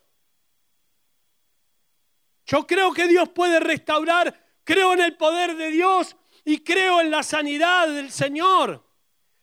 Yo 2.50 2.66
creo 2.66 2.92
que 2.92 3.06
Dios 3.06 3.28
puede 3.28 3.60
restaurar, 3.60 4.44
creo 4.64 4.92
en 4.92 5.00
el 5.00 5.16
poder 5.16 5.56
de 5.56 5.70
Dios 5.70 6.16
y 6.44 6.58
creo 6.58 7.00
en 7.00 7.08
la 7.08 7.22
sanidad 7.22 7.86
del 7.86 8.10
Señor. 8.10 8.84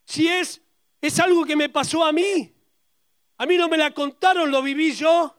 Si 0.04 0.28
es, 0.28 0.62
es 1.00 1.18
algo 1.22 1.46
que 1.46 1.56
me 1.56 1.70
pasó 1.70 2.04
a 2.04 2.12
mí, 2.12 2.54
a 3.38 3.46
mí 3.46 3.56
no 3.56 3.70
me 3.70 3.78
la 3.78 3.92
contaron, 3.92 4.52
lo 4.52 4.62
viví 4.62 4.92
yo. 4.92 5.34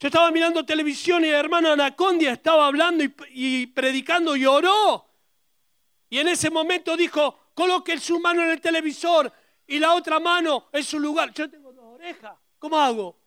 Yo 0.00 0.08
estaba 0.08 0.30
mirando 0.30 0.64
televisión 0.64 1.22
y 1.26 1.28
el 1.28 1.34
hermano 1.34 1.72
Anacondia 1.72 2.32
estaba 2.32 2.66
hablando 2.66 3.04
y, 3.04 3.14
y 3.34 3.66
predicando 3.66 4.34
y 4.34 4.46
oró. 4.46 5.06
Y 6.08 6.20
en 6.20 6.28
ese 6.28 6.48
momento 6.48 6.96
dijo, 6.96 7.50
coloque 7.52 7.98
su 7.98 8.18
mano 8.18 8.44
en 8.44 8.50
el 8.50 8.62
televisor 8.62 9.30
y 9.66 9.78
la 9.78 9.92
otra 9.92 10.20
mano 10.20 10.68
en 10.72 10.82
su 10.82 10.98
lugar. 10.98 11.34
Yo 11.34 11.50
tengo 11.50 11.70
dos 11.70 11.84
orejas, 11.96 12.32
¿cómo 12.58 12.78
hago? 12.78 13.23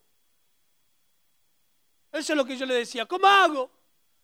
Eso 2.12 2.32
es 2.32 2.36
lo 2.36 2.44
que 2.44 2.56
yo 2.56 2.66
le 2.66 2.74
decía. 2.74 3.06
¿Cómo 3.06 3.26
hago? 3.26 3.70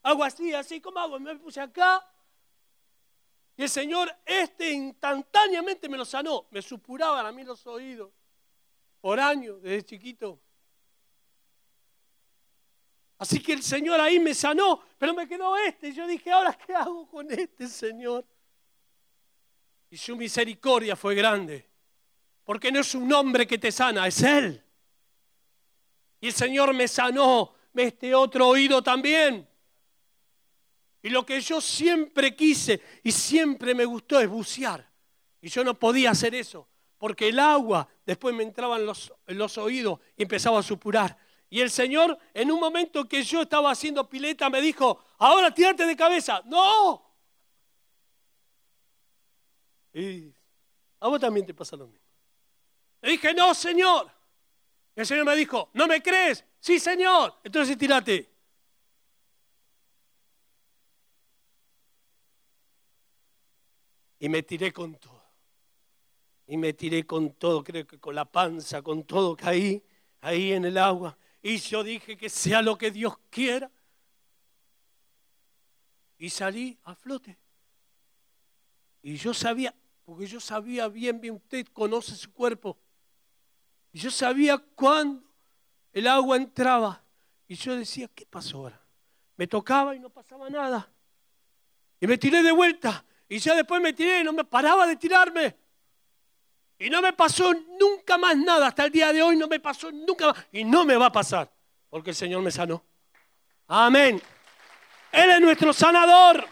Hago 0.02 0.24
así, 0.24 0.52
así, 0.52 0.80
¿cómo 0.80 0.98
hago? 0.98 1.18
Me 1.18 1.36
puse 1.36 1.60
acá. 1.60 2.06
Y 3.56 3.62
el 3.62 3.70
Señor, 3.70 4.14
este 4.24 4.70
instantáneamente 4.72 5.88
me 5.88 5.96
lo 5.96 6.04
sanó. 6.04 6.46
Me 6.50 6.60
supuraban 6.60 7.24
a 7.24 7.32
mí 7.32 7.44
los 7.44 7.66
oídos. 7.66 8.10
Por 9.00 9.20
años, 9.20 9.62
desde 9.62 9.84
chiquito. 9.84 10.40
Así 13.18 13.40
que 13.40 13.52
el 13.52 13.62
Señor 13.62 14.00
ahí 14.00 14.18
me 14.18 14.34
sanó, 14.34 14.82
pero 14.98 15.14
me 15.14 15.28
quedó 15.28 15.56
este. 15.56 15.92
Yo 15.92 16.06
dije, 16.06 16.30
ahora, 16.32 16.52
¿qué 16.52 16.74
hago 16.74 17.08
con 17.08 17.30
este 17.30 17.68
Señor? 17.68 18.26
Y 19.88 19.96
su 19.96 20.16
misericordia 20.16 20.96
fue 20.96 21.14
grande. 21.14 21.70
Porque 22.44 22.72
no 22.72 22.80
es 22.80 22.94
un 22.94 23.12
hombre 23.12 23.46
que 23.46 23.56
te 23.56 23.70
sana, 23.70 24.06
es 24.06 24.22
Él. 24.22 24.62
Y 26.20 26.28
el 26.28 26.34
Señor 26.34 26.74
me 26.74 26.88
sanó 26.88 27.54
este 27.74 28.14
otro 28.14 28.48
oído 28.48 28.82
también. 28.82 29.48
Y 31.02 31.10
lo 31.10 31.26
que 31.26 31.40
yo 31.40 31.60
siempre 31.60 32.34
quise 32.34 32.80
y 33.02 33.12
siempre 33.12 33.74
me 33.74 33.84
gustó 33.84 34.20
es 34.20 34.28
bucear. 34.28 34.90
Y 35.40 35.48
yo 35.48 35.62
no 35.62 35.78
podía 35.78 36.12
hacer 36.12 36.34
eso, 36.34 36.66
porque 36.96 37.28
el 37.28 37.38
agua 37.38 37.86
después 38.06 38.34
me 38.34 38.42
entraba 38.42 38.76
en 38.76 38.86
los, 38.86 39.12
los 39.26 39.58
oídos 39.58 40.00
y 40.16 40.22
empezaba 40.22 40.60
a 40.60 40.62
supurar. 40.62 41.18
Y 41.50 41.60
el 41.60 41.70
Señor, 41.70 42.18
en 42.32 42.50
un 42.50 42.58
momento 42.58 43.06
que 43.06 43.22
yo 43.22 43.42
estaba 43.42 43.70
haciendo 43.70 44.08
pileta, 44.08 44.48
me 44.48 44.60
dijo, 44.60 45.04
ahora 45.18 45.52
tírate 45.52 45.86
de 45.86 45.94
cabeza. 45.94 46.42
No. 46.46 47.04
Y 49.92 50.32
a 51.00 51.08
vos 51.08 51.20
también 51.20 51.44
te 51.44 51.52
pasa 51.52 51.76
lo 51.76 51.86
mismo. 51.86 52.04
Le 53.02 53.10
dije, 53.10 53.34
no, 53.34 53.54
Señor. 53.54 54.10
El 54.94 55.06
Señor 55.06 55.24
me 55.24 55.34
dijo, 55.36 55.70
¿no 55.74 55.86
me 55.86 56.02
crees? 56.02 56.44
Sí, 56.60 56.78
Señor. 56.78 57.40
Entonces 57.42 57.76
tírate. 57.76 58.30
Y 64.20 64.28
me 64.28 64.42
tiré 64.42 64.72
con 64.72 64.94
todo. 64.94 65.22
Y 66.46 66.56
me 66.56 66.72
tiré 66.72 67.04
con 67.04 67.32
todo, 67.34 67.64
creo 67.64 67.86
que 67.86 67.98
con 67.98 68.14
la 68.14 68.24
panza, 68.24 68.82
con 68.82 69.04
todo 69.04 69.36
caí 69.36 69.82
ahí 70.20 70.52
en 70.52 70.64
el 70.64 70.78
agua. 70.78 71.16
Y 71.42 71.58
yo 71.58 71.82
dije 71.82 72.16
que 72.16 72.28
sea 72.28 72.62
lo 72.62 72.78
que 72.78 72.90
Dios 72.90 73.18
quiera. 73.30 73.70
Y 76.18 76.30
salí 76.30 76.78
a 76.84 76.94
flote. 76.94 77.36
Y 79.02 79.16
yo 79.16 79.34
sabía, 79.34 79.74
porque 80.04 80.26
yo 80.26 80.40
sabía 80.40 80.88
bien, 80.88 81.20
bien, 81.20 81.34
usted 81.34 81.66
conoce 81.72 82.14
su 82.16 82.32
cuerpo. 82.32 82.78
Y 83.94 84.00
yo 84.00 84.10
sabía 84.10 84.58
cuándo 84.58 85.22
el 85.92 86.08
agua 86.08 86.36
entraba. 86.36 87.00
Y 87.46 87.54
yo 87.54 87.76
decía, 87.76 88.08
¿qué 88.12 88.26
pasó 88.26 88.58
ahora? 88.58 88.80
Me 89.36 89.46
tocaba 89.46 89.94
y 89.94 90.00
no 90.00 90.10
pasaba 90.10 90.50
nada. 90.50 90.90
Y 92.00 92.08
me 92.08 92.18
tiré 92.18 92.42
de 92.42 92.50
vuelta. 92.50 93.04
Y 93.28 93.38
ya 93.38 93.54
después 93.54 93.80
me 93.80 93.92
tiré 93.92 94.20
y 94.20 94.24
no 94.24 94.32
me 94.32 94.42
paraba 94.42 94.84
de 94.88 94.96
tirarme. 94.96 95.56
Y 96.76 96.90
no 96.90 97.00
me 97.00 97.12
pasó 97.12 97.54
nunca 97.54 98.18
más 98.18 98.36
nada. 98.36 98.66
Hasta 98.66 98.84
el 98.84 98.90
día 98.90 99.12
de 99.12 99.22
hoy 99.22 99.36
no 99.36 99.46
me 99.46 99.60
pasó 99.60 99.92
nunca 99.92 100.32
más. 100.32 100.44
Y 100.50 100.64
no 100.64 100.84
me 100.84 100.96
va 100.96 101.06
a 101.06 101.12
pasar. 101.12 101.48
Porque 101.88 102.10
el 102.10 102.16
Señor 102.16 102.42
me 102.42 102.50
sanó. 102.50 102.84
Amén. 103.68 104.20
Él 105.12 105.30
es 105.30 105.40
nuestro 105.40 105.72
sanador. 105.72 106.44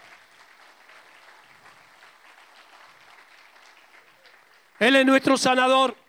Él 4.78 4.94
es 4.94 5.05
nuestro 5.05 5.37
sanador. 5.37 6.02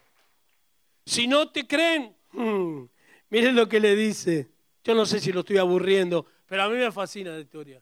Si 1.05 1.27
no 1.27 1.49
te 1.49 1.67
creen, 1.67 2.15
hmm, 2.31 2.83
miren 3.29 3.55
lo 3.55 3.67
que 3.67 3.79
le 3.79 3.95
dice. 3.95 4.49
Yo 4.83 4.93
no 4.93 5.05
sé 5.05 5.19
si 5.19 5.31
lo 5.31 5.41
estoy 5.41 5.57
aburriendo, 5.57 6.25
pero 6.45 6.63
a 6.63 6.69
mí 6.69 6.75
me 6.75 6.91
fascina 6.91 7.31
la 7.31 7.39
historia. 7.39 7.81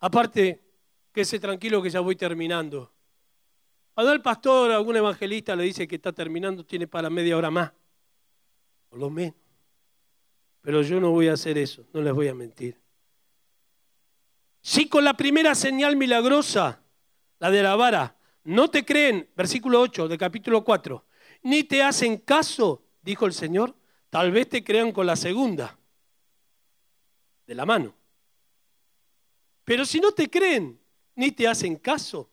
Aparte, 0.00 0.62
quédese 1.12 1.38
tranquilo 1.38 1.80
que 1.80 1.90
ya 1.90 2.00
voy 2.00 2.16
terminando. 2.16 2.92
Cuando 3.94 4.12
el 4.12 4.20
pastor, 4.20 4.72
algún 4.72 4.96
evangelista 4.96 5.54
le 5.54 5.64
dice 5.64 5.86
que 5.86 5.94
está 5.96 6.12
terminando, 6.12 6.64
tiene 6.64 6.88
para 6.88 7.08
media 7.08 7.36
hora 7.36 7.50
más, 7.50 7.72
por 8.88 8.98
lo 8.98 9.08
menos. 9.08 9.36
Pero 10.60 10.82
yo 10.82 10.98
no 10.98 11.10
voy 11.10 11.28
a 11.28 11.34
hacer 11.34 11.56
eso, 11.58 11.86
no 11.92 12.00
les 12.00 12.12
voy 12.12 12.26
a 12.26 12.34
mentir. 12.34 12.80
Si 14.60 14.88
con 14.88 15.04
la 15.04 15.14
primera 15.14 15.54
señal 15.54 15.94
milagrosa, 15.94 16.82
la 17.38 17.50
de 17.50 17.62
la 17.62 17.76
vara, 17.76 18.16
no 18.44 18.68
te 18.68 18.84
creen, 18.84 19.28
versículo 19.36 19.80
8 19.80 20.08
del 20.08 20.18
capítulo 20.18 20.64
4, 20.64 21.04
ni 21.44 21.62
te 21.62 21.82
hacen 21.82 22.16
caso, 22.16 22.82
dijo 23.02 23.26
el 23.26 23.32
Señor, 23.32 23.76
tal 24.10 24.32
vez 24.32 24.48
te 24.48 24.64
crean 24.64 24.92
con 24.92 25.06
la 25.06 25.14
segunda, 25.14 25.78
de 27.46 27.54
la 27.54 27.64
mano. 27.64 27.94
Pero 29.64 29.84
si 29.84 30.00
no 30.00 30.12
te 30.12 30.28
creen, 30.28 30.80
ni 31.14 31.30
te 31.32 31.46
hacen 31.46 31.76
caso, 31.76 32.30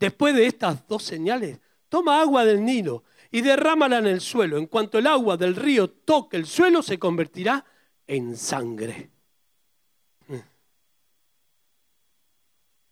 después 0.00 0.34
de 0.34 0.46
estas 0.46 0.86
dos 0.88 1.02
señales, 1.02 1.60
toma 1.88 2.20
agua 2.20 2.44
del 2.44 2.64
Nilo 2.64 3.04
y 3.30 3.42
derrámala 3.42 3.98
en 3.98 4.06
el 4.06 4.20
suelo. 4.20 4.58
En 4.58 4.66
cuanto 4.66 4.98
el 4.98 5.06
agua 5.06 5.36
del 5.36 5.54
río 5.54 5.88
toque 5.90 6.36
el 6.36 6.46
suelo, 6.46 6.82
se 6.82 6.98
convertirá 6.98 7.64
en 8.06 8.36
sangre. 8.36 9.10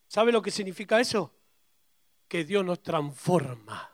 ¿Sabe 0.06 0.30
lo 0.30 0.42
que 0.42 0.50
significa 0.50 1.00
eso? 1.00 1.34
Que 2.28 2.44
Dios 2.44 2.62
nos 2.62 2.82
transforma. 2.82 3.91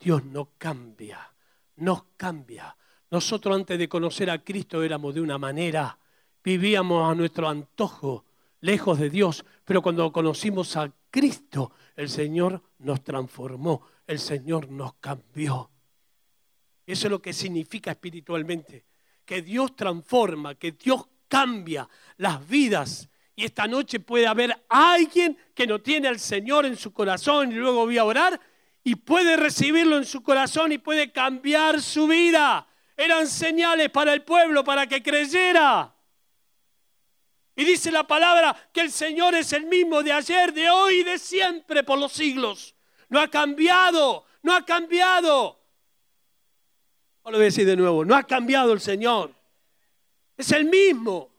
Dios 0.00 0.24
no 0.24 0.52
cambia, 0.56 1.30
nos 1.76 2.04
cambia. 2.16 2.74
Nosotros 3.10 3.54
antes 3.54 3.78
de 3.78 3.88
conocer 3.88 4.30
a 4.30 4.42
Cristo 4.42 4.82
éramos 4.82 5.14
de 5.14 5.20
una 5.20 5.36
manera, 5.36 5.98
vivíamos 6.42 7.10
a 7.10 7.14
nuestro 7.14 7.48
antojo, 7.48 8.24
lejos 8.62 8.98
de 8.98 9.10
Dios, 9.10 9.44
pero 9.64 9.82
cuando 9.82 10.10
conocimos 10.10 10.76
a 10.76 10.90
Cristo, 11.10 11.72
el 11.96 12.08
Señor 12.08 12.62
nos 12.78 13.04
transformó, 13.04 13.82
el 14.06 14.18
Señor 14.18 14.70
nos 14.70 14.94
cambió. 14.94 15.70
Eso 16.86 17.06
es 17.06 17.10
lo 17.10 17.20
que 17.20 17.34
significa 17.34 17.90
espiritualmente, 17.90 18.86
que 19.24 19.42
Dios 19.42 19.76
transforma, 19.76 20.54
que 20.54 20.72
Dios 20.72 21.06
cambia 21.28 21.88
las 22.16 22.46
vidas. 22.48 23.08
Y 23.36 23.44
esta 23.44 23.66
noche 23.66 24.00
puede 24.00 24.26
haber 24.26 24.64
alguien 24.68 25.36
que 25.54 25.66
no 25.66 25.80
tiene 25.80 26.08
al 26.08 26.18
Señor 26.18 26.64
en 26.64 26.76
su 26.76 26.92
corazón 26.92 27.52
y 27.52 27.56
luego 27.56 27.84
voy 27.84 27.98
a 27.98 28.04
orar 28.04 28.40
y 28.82 28.96
puede 28.96 29.36
recibirlo 29.36 29.96
en 29.96 30.04
su 30.04 30.22
corazón 30.22 30.72
y 30.72 30.78
puede 30.78 31.12
cambiar 31.12 31.80
su 31.80 32.06
vida. 32.06 32.66
Eran 32.96 33.26
señales 33.26 33.90
para 33.90 34.12
el 34.12 34.22
pueblo, 34.22 34.64
para 34.64 34.86
que 34.86 35.02
creyera. 35.02 35.94
Y 37.56 37.64
dice 37.64 37.90
la 37.90 38.06
palabra 38.06 38.56
que 38.72 38.80
el 38.80 38.90
Señor 38.90 39.34
es 39.34 39.52
el 39.52 39.66
mismo 39.66 40.02
de 40.02 40.12
ayer, 40.12 40.52
de 40.52 40.70
hoy 40.70 41.00
y 41.00 41.02
de 41.04 41.18
siempre 41.18 41.82
por 41.82 41.98
los 41.98 42.12
siglos. 42.12 42.74
No 43.08 43.20
ha 43.20 43.28
cambiado, 43.28 44.24
no 44.42 44.54
ha 44.54 44.64
cambiado. 44.64 45.60
lo 47.24 47.32
voy 47.32 47.40
a 47.42 47.44
decir 47.44 47.66
de 47.66 47.76
nuevo, 47.76 48.04
no 48.04 48.16
ha 48.16 48.22
cambiado 48.22 48.72
el 48.72 48.80
Señor. 48.80 49.34
Es 50.36 50.52
el 50.52 50.64
mismo. 50.64 51.30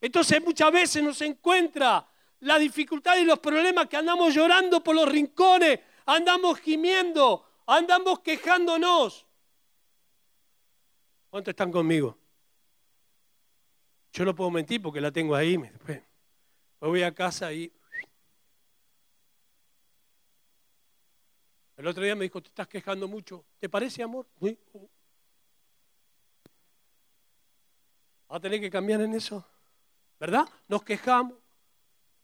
Entonces 0.00 0.42
muchas 0.42 0.70
veces 0.70 1.02
nos 1.02 1.20
encuentra 1.20 2.06
la 2.40 2.58
dificultad 2.58 3.16
y 3.18 3.24
los 3.24 3.38
problemas 3.38 3.88
que 3.88 3.96
andamos 3.96 4.34
llorando 4.34 4.82
por 4.82 4.94
los 4.94 5.08
rincones, 5.08 5.80
andamos 6.06 6.58
gimiendo, 6.60 7.46
andamos 7.66 8.20
quejándonos. 8.20 9.26
¿Cuántos 11.30 11.52
están 11.52 11.70
conmigo? 11.70 12.18
Yo 14.12 14.24
no 14.24 14.34
puedo 14.34 14.50
mentir 14.50 14.82
porque 14.82 15.00
la 15.00 15.12
tengo 15.12 15.34
ahí. 15.34 15.56
Después 15.56 16.02
voy 16.80 17.02
a 17.02 17.14
casa 17.14 17.52
y... 17.52 17.72
El 21.76 21.86
otro 21.86 22.02
día 22.02 22.14
me 22.14 22.24
dijo, 22.24 22.42
te 22.42 22.48
estás 22.48 22.68
quejando 22.68 23.08
mucho. 23.08 23.44
¿Te 23.58 23.68
parece, 23.68 24.02
amor? 24.02 24.26
¿Va 28.30 28.36
a 28.36 28.40
tener 28.40 28.60
que 28.60 28.70
cambiar 28.70 29.00
en 29.00 29.14
eso? 29.14 29.42
¿Verdad? 30.18 30.46
Nos 30.68 30.82
quejamos. 30.82 31.39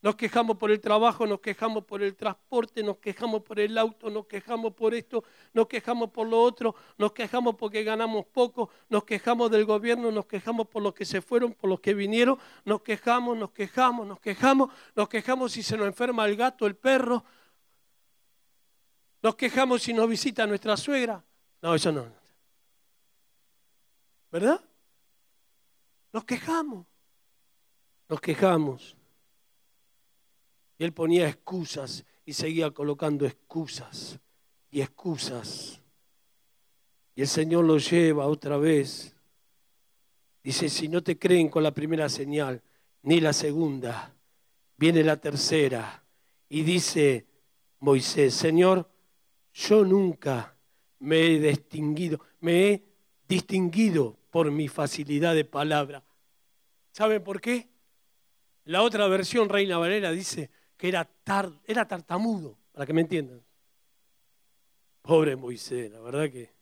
Nos 0.07 0.14
quejamos 0.14 0.57
por 0.57 0.71
el 0.71 0.81
trabajo, 0.81 1.27
nos 1.27 1.40
quejamos 1.40 1.85
por 1.85 2.01
el 2.01 2.14
transporte, 2.14 2.81
nos 2.81 2.99
quejamos 2.99 3.42
por 3.42 3.59
el 3.59 3.77
auto, 3.77 4.09
nos 4.09 4.27
quejamos 4.27 4.73
por 4.73 4.95
esto, 4.95 5.25
nos 5.53 5.66
quejamos 5.66 6.11
por 6.11 6.29
lo 6.29 6.40
otro, 6.40 6.77
nos 6.97 7.11
quejamos 7.11 7.57
porque 7.57 7.83
ganamos 7.83 8.25
poco, 8.27 8.71
nos 8.88 9.03
quejamos 9.03 9.51
del 9.51 9.64
gobierno, 9.64 10.12
nos 10.12 10.27
quejamos 10.27 10.69
por 10.69 10.85
los 10.85 10.95
que 10.95 11.05
se 11.05 11.21
fueron, 11.21 11.55
por 11.55 11.69
los 11.69 11.81
que 11.81 11.92
vinieron, 11.92 12.38
nos 12.64 12.83
quejamos, 12.83 13.37
nos 13.37 13.51
quejamos, 13.51 14.07
nos 14.07 14.21
quejamos, 14.21 14.71
nos 14.95 15.09
quejamos 15.09 15.51
si 15.51 15.64
se 15.64 15.77
nos 15.77 15.88
enferma 15.88 16.25
el 16.27 16.37
gato, 16.37 16.69
el 16.69 16.77
perro, 16.77 17.25
nos 19.23 19.35
quejamos 19.35 19.83
si 19.83 19.92
nos 19.92 20.09
visita 20.09 20.47
nuestra 20.47 20.77
suegra. 20.77 21.25
No, 21.61 21.75
eso 21.75 21.90
no. 21.90 22.07
¿Verdad? 24.31 24.61
Nos 26.12 26.25
quejamos, 26.25 26.87
nos 28.09 28.21
quejamos. 28.21 28.96
Y 30.79 30.85
él 30.85 30.93
ponía 30.93 31.29
excusas 31.29 32.05
y 32.25 32.33
seguía 32.33 32.71
colocando 32.71 33.25
excusas 33.27 34.19
y 34.71 34.81
excusas. 34.81 35.81
Y 37.15 37.23
el 37.23 37.29
Señor 37.29 37.65
lo 37.65 37.79
lleva 37.79 38.27
otra 38.27 38.59
vez. 38.59 39.17
Dice, 40.43 40.69
si 40.69 40.89
no 40.89 41.03
te 41.03 41.19
creen 41.19 41.49
con 41.49 41.62
la 41.62 41.73
primera 41.73 42.09
señal, 42.09 42.62
ni 43.03 43.21
la 43.21 43.33
segunda, 43.33 44.15
viene 44.77 45.03
la 45.03 45.17
tercera. 45.17 46.05
Y 46.49 46.62
dice 46.62 47.27
Moisés, 47.81 48.35
Señor, 48.35 48.89
yo 49.53 49.85
nunca 49.85 50.57
me 50.99 51.21
he 51.27 51.41
distinguido, 51.41 52.21
me 52.41 52.69
he 52.69 52.85
distinguido 53.27 54.19
por 54.31 54.51
mi 54.51 54.69
facilidad 54.69 55.35
de 55.35 55.45
palabra. 55.45 56.05
¿Saben 56.93 57.23
por 57.25 57.41
qué? 57.41 57.69
La 58.65 58.83
otra 58.83 59.07
versión, 59.09 59.49
Reina 59.49 59.79
Valera, 59.79 60.11
dice, 60.11 60.51
que 60.77 60.89
era, 60.89 61.09
era 61.65 61.87
tartamudo, 61.87 62.59
para 62.73 62.87
que 62.87 62.93
me 62.93 63.01
entiendan. 63.03 63.43
Pobre 65.03 65.37
Moisés, 65.37 65.91
la 65.91 66.01
verdad 66.01 66.31
que... 66.31 66.55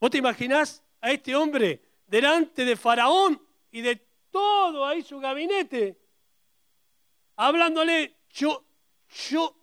¿Vos 0.00 0.10
te 0.10 0.18
imaginás 0.18 0.82
a 1.00 1.10
este 1.10 1.34
hombre 1.34 1.80
delante 2.06 2.64
de 2.64 2.76
Faraón 2.76 3.40
y 3.70 3.80
de 3.80 3.96
todo 4.30 4.86
ahí 4.86 5.02
su 5.02 5.18
gabinete, 5.18 5.98
hablándole, 7.36 8.16
yo, 8.30 8.64
yo 9.30 9.56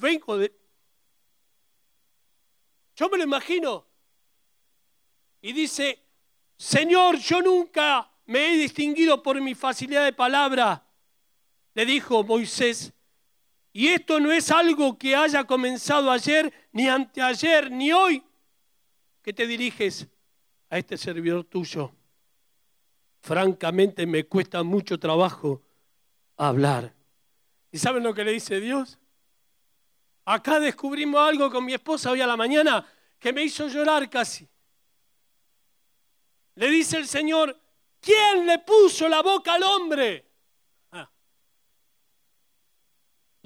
vengo 0.00 0.36
de... 0.36 0.54
Yo 2.94 3.08
me 3.08 3.18
lo 3.18 3.24
imagino. 3.24 3.86
Y 5.42 5.52
dice, 5.52 6.02
Señor, 6.56 7.18
yo 7.18 7.42
nunca 7.42 8.10
me 8.26 8.54
he 8.54 8.56
distinguido 8.56 9.22
por 9.22 9.40
mi 9.40 9.54
facilidad 9.54 10.04
de 10.04 10.12
palabra 10.12 10.85
le 11.76 11.84
dijo 11.84 12.24
Moisés, 12.24 12.94
y 13.70 13.88
esto 13.88 14.18
no 14.18 14.32
es 14.32 14.50
algo 14.50 14.96
que 14.96 15.14
haya 15.14 15.44
comenzado 15.44 16.10
ayer, 16.10 16.50
ni 16.72 16.88
anteayer, 16.88 17.70
ni 17.70 17.92
hoy, 17.92 18.24
que 19.20 19.34
te 19.34 19.46
diriges 19.46 20.08
a 20.70 20.78
este 20.78 20.96
servidor 20.96 21.44
tuyo. 21.44 21.92
Francamente 23.20 24.06
me 24.06 24.24
cuesta 24.24 24.62
mucho 24.62 24.98
trabajo 24.98 25.60
hablar. 26.38 26.94
¿Y 27.70 27.76
saben 27.76 28.04
lo 28.04 28.14
que 28.14 28.24
le 28.24 28.32
dice 28.32 28.58
Dios? 28.58 28.98
Acá 30.24 30.58
descubrimos 30.58 31.20
algo 31.20 31.50
con 31.50 31.62
mi 31.62 31.74
esposa 31.74 32.10
hoy 32.10 32.22
a 32.22 32.26
la 32.26 32.38
mañana 32.38 32.86
que 33.18 33.34
me 33.34 33.44
hizo 33.44 33.68
llorar 33.68 34.08
casi. 34.08 34.48
Le 36.54 36.70
dice 36.70 36.96
el 36.96 37.06
Señor, 37.06 37.54
¿quién 38.00 38.46
le 38.46 38.60
puso 38.60 39.10
la 39.10 39.20
boca 39.20 39.52
al 39.52 39.62
hombre? 39.62 40.24
Ah. 40.92 41.10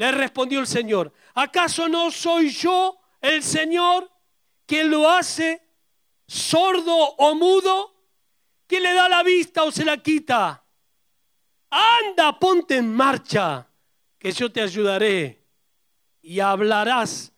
Le 0.01 0.13
respondió 0.13 0.61
el 0.61 0.67
Señor, 0.67 1.13
¿acaso 1.35 1.87
no 1.87 2.11
soy 2.11 2.49
yo 2.49 2.99
el 3.21 3.43
Señor 3.43 4.11
quien 4.65 4.91
lo 4.91 5.11
hace 5.11 5.63
sordo 6.27 6.97
o 6.97 7.35
mudo? 7.35 7.95
¿Quién 8.67 8.85
le 8.85 8.95
da 8.95 9.11
la 9.11 9.23
vista 9.23 9.63
o 9.63 9.71
se 9.71 9.85
la 9.85 9.99
quita? 9.99 10.65
Anda, 11.69 12.39
ponte 12.39 12.79
en 12.79 12.95
marcha, 12.95 13.69
que 14.19 14.33
yo 14.33 14.51
te 14.51 14.63
ayudaré 14.63 15.45
y 16.23 16.41
hablarás 16.41 17.35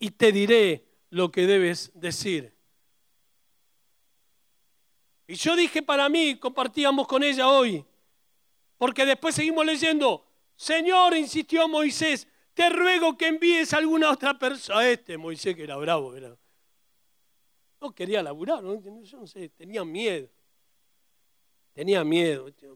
y 0.00 0.10
te 0.10 0.32
diré 0.32 0.84
lo 1.10 1.30
que 1.30 1.46
debes 1.46 1.92
decir. 1.94 2.52
Y 5.28 5.36
yo 5.36 5.54
dije 5.54 5.84
para 5.84 6.08
mí, 6.08 6.36
compartíamos 6.36 7.06
con 7.06 7.22
ella 7.22 7.46
hoy, 7.46 7.84
porque 8.76 9.06
después 9.06 9.36
seguimos 9.36 9.64
leyendo, 9.64 10.23
Señor, 10.56 11.16
insistió 11.16 11.68
Moisés, 11.68 12.28
te 12.54 12.70
ruego 12.70 13.16
que 13.16 13.26
envíes 13.26 13.72
a 13.72 13.78
alguna 13.78 14.10
otra 14.10 14.38
persona. 14.38 14.88
Este 14.88 15.18
Moisés 15.18 15.54
que 15.56 15.64
era 15.64 15.76
bravo, 15.76 16.14
era. 16.14 16.36
no 17.80 17.94
quería 17.94 18.22
laburar, 18.22 18.62
yo 18.62 19.18
no 19.18 19.26
sé, 19.26 19.48
tenía 19.50 19.84
miedo. 19.84 20.28
Tenía 21.72 22.04
miedo. 22.04 22.48
Este 22.48 22.68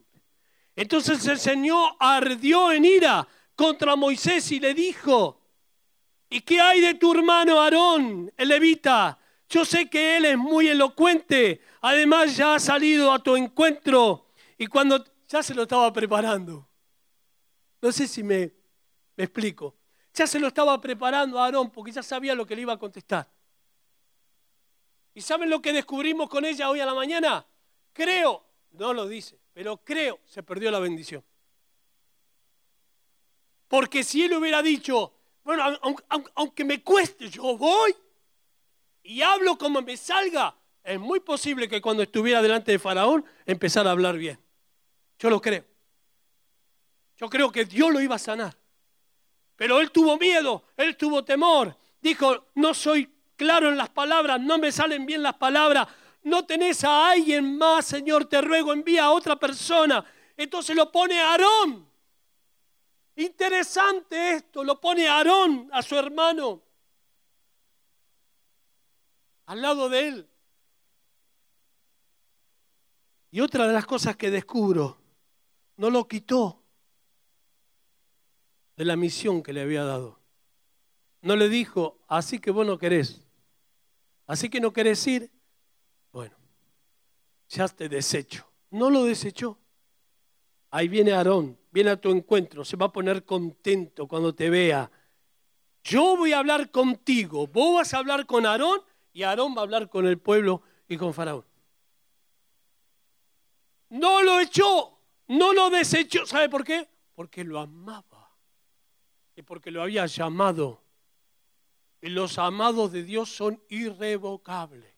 Entonces 0.74 1.24
el 1.26 1.38
Señor 1.38 1.92
ardió 2.00 2.72
en 2.72 2.84
ira 2.84 3.26
contra 3.54 3.96
Moisés 3.96 4.50
y 4.50 4.60
le 4.60 4.74
dijo, 4.74 5.40
¿y 6.28 6.40
qué 6.40 6.60
hay 6.60 6.80
de 6.80 6.94
tu 6.94 7.14
hermano 7.14 7.60
Aarón, 7.60 8.32
el 8.36 8.48
levita? 8.48 9.18
Yo 9.48 9.64
sé 9.64 9.88
que 9.88 10.18
él 10.18 10.26
es 10.26 10.36
muy 10.36 10.68
elocuente, 10.68 11.62
además 11.80 12.36
ya 12.36 12.56
ha 12.56 12.60
salido 12.60 13.12
a 13.12 13.22
tu 13.22 13.34
encuentro 13.34 14.26
y 14.58 14.66
cuando 14.66 15.02
ya 15.26 15.42
se 15.42 15.54
lo 15.54 15.62
estaba 15.62 15.90
preparando. 15.92 16.67
No 17.80 17.92
sé 17.92 18.08
si 18.08 18.22
me, 18.22 18.52
explico. 19.16 19.76
Ya 20.14 20.26
se 20.26 20.38
lo 20.38 20.48
estaba 20.48 20.80
preparando 20.80 21.38
a 21.38 21.44
Aarón 21.44 21.70
porque 21.70 21.92
ya 21.92 22.02
sabía 22.02 22.34
lo 22.34 22.46
que 22.46 22.56
le 22.56 22.62
iba 22.62 22.72
a 22.72 22.78
contestar. 22.78 23.30
¿Y 25.14 25.20
saben 25.20 25.50
lo 25.50 25.60
que 25.60 25.72
descubrimos 25.72 26.28
con 26.28 26.44
ella 26.44 26.70
hoy 26.70 26.80
a 26.80 26.86
la 26.86 26.94
mañana? 26.94 27.44
Creo, 27.92 28.44
no 28.72 28.92
lo 28.92 29.06
dice, 29.06 29.38
pero 29.52 29.78
creo 29.78 30.20
se 30.24 30.42
perdió 30.42 30.70
la 30.70 30.78
bendición. 30.78 31.24
Porque 33.66 34.02
si 34.02 34.24
él 34.24 34.32
hubiera 34.34 34.62
dicho, 34.62 35.12
bueno, 35.44 35.64
aunque 36.34 36.64
me 36.64 36.82
cueste, 36.82 37.28
yo 37.28 37.56
voy, 37.56 37.94
y 39.02 39.22
hablo 39.22 39.56
como 39.58 39.82
me 39.82 39.96
salga, 39.96 40.56
es 40.82 40.98
muy 40.98 41.20
posible 41.20 41.68
que 41.68 41.80
cuando 41.80 42.02
estuviera 42.02 42.40
delante 42.40 42.72
de 42.72 42.78
Faraón 42.78 43.24
empezara 43.44 43.90
a 43.90 43.92
hablar 43.92 44.16
bien. 44.16 44.38
Yo 45.18 45.30
lo 45.30 45.40
creo. 45.40 45.64
Yo 47.18 47.28
creo 47.28 47.50
que 47.50 47.64
Dios 47.64 47.92
lo 47.92 48.00
iba 48.00 48.14
a 48.14 48.18
sanar. 48.18 48.56
Pero 49.56 49.80
él 49.80 49.90
tuvo 49.90 50.16
miedo, 50.16 50.64
él 50.76 50.96
tuvo 50.96 51.24
temor. 51.24 51.76
Dijo, 52.00 52.46
no 52.54 52.72
soy 52.72 53.12
claro 53.36 53.68
en 53.68 53.76
las 53.76 53.88
palabras, 53.88 54.40
no 54.40 54.56
me 54.58 54.70
salen 54.70 55.04
bien 55.04 55.22
las 55.22 55.34
palabras. 55.34 55.88
No 56.22 56.46
tenés 56.46 56.84
a 56.84 57.10
alguien 57.10 57.58
más, 57.58 57.86
Señor, 57.86 58.26
te 58.26 58.40
ruego, 58.40 58.72
envía 58.72 59.04
a 59.04 59.10
otra 59.10 59.36
persona. 59.36 60.04
Entonces 60.36 60.76
lo 60.76 60.90
pone 60.92 61.20
Aarón. 61.20 61.88
Interesante 63.16 64.34
esto, 64.34 64.62
lo 64.62 64.80
pone 64.80 65.08
Aarón 65.08 65.68
a 65.72 65.82
su 65.82 65.96
hermano 65.96 66.62
al 69.48 69.62
lado 69.62 69.88
de 69.88 70.08
él. 70.08 70.28
Y 73.30 73.40
otra 73.40 73.66
de 73.66 73.72
las 73.72 73.86
cosas 73.86 74.14
que 74.16 74.30
descubro, 74.30 74.98
no 75.76 75.90
lo 75.90 76.06
quitó 76.06 76.62
de 78.78 78.84
la 78.84 78.94
misión 78.94 79.42
que 79.42 79.52
le 79.52 79.60
había 79.60 79.82
dado. 79.82 80.20
No 81.20 81.34
le 81.34 81.48
dijo, 81.48 81.98
así 82.06 82.38
que 82.38 82.52
vos 82.52 82.64
no 82.64 82.78
querés, 82.78 83.26
así 84.24 84.48
que 84.48 84.60
no 84.60 84.72
querés 84.72 85.04
ir, 85.08 85.32
bueno, 86.12 86.36
ya 87.48 87.66
te 87.66 87.88
desecho. 87.88 88.48
No 88.70 88.88
lo 88.88 89.02
desechó. 89.02 89.58
Ahí 90.70 90.86
viene 90.86 91.10
Aarón, 91.10 91.58
viene 91.72 91.90
a 91.90 92.00
tu 92.00 92.10
encuentro, 92.10 92.64
se 92.64 92.76
va 92.76 92.86
a 92.86 92.92
poner 92.92 93.24
contento 93.24 94.06
cuando 94.06 94.32
te 94.32 94.48
vea. 94.48 94.88
Yo 95.82 96.16
voy 96.16 96.32
a 96.32 96.38
hablar 96.38 96.70
contigo, 96.70 97.48
vos 97.48 97.78
vas 97.78 97.94
a 97.94 97.98
hablar 97.98 98.26
con 98.26 98.46
Aarón 98.46 98.80
y 99.12 99.24
Aarón 99.24 99.56
va 99.56 99.62
a 99.62 99.64
hablar 99.64 99.88
con 99.88 100.06
el 100.06 100.18
pueblo 100.18 100.62
y 100.86 100.96
con 100.96 101.12
Faraón. 101.12 101.44
No 103.88 104.22
lo 104.22 104.38
echó, 104.38 105.00
no 105.26 105.52
lo 105.52 105.68
desechó. 105.68 106.26
¿Sabe 106.26 106.48
por 106.48 106.62
qué? 106.62 106.88
Porque 107.16 107.42
lo 107.42 107.58
amaba 107.58 108.07
y 109.38 109.42
porque 109.42 109.70
lo 109.70 109.80
había 109.80 110.04
llamado. 110.06 110.82
Y 112.00 112.08
los 112.08 112.38
amados 112.38 112.90
de 112.90 113.04
Dios 113.04 113.30
son 113.30 113.62
irrevocables. 113.68 114.92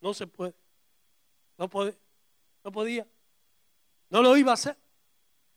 No 0.00 0.14
se 0.14 0.26
puede. 0.26 0.54
No 1.58 1.68
puede. 1.68 1.98
No 2.64 2.72
podía. 2.72 3.06
No 4.08 4.22
lo 4.22 4.34
iba 4.38 4.52
a 4.52 4.54
hacer. 4.54 4.74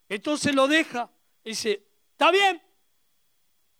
Entonces 0.10 0.54
lo 0.54 0.68
deja. 0.68 1.10
Y 1.42 1.52
dice, 1.52 1.88
está 2.12 2.32
bien. 2.32 2.62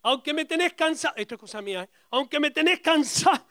Aunque 0.00 0.32
me 0.32 0.46
tenés 0.46 0.72
cansado. 0.72 1.14
Esto 1.18 1.34
es 1.34 1.40
cosa 1.42 1.60
mía. 1.60 1.82
¿eh? 1.82 1.90
Aunque 2.08 2.40
me 2.40 2.50
tenés 2.50 2.80
cansado. 2.80 3.44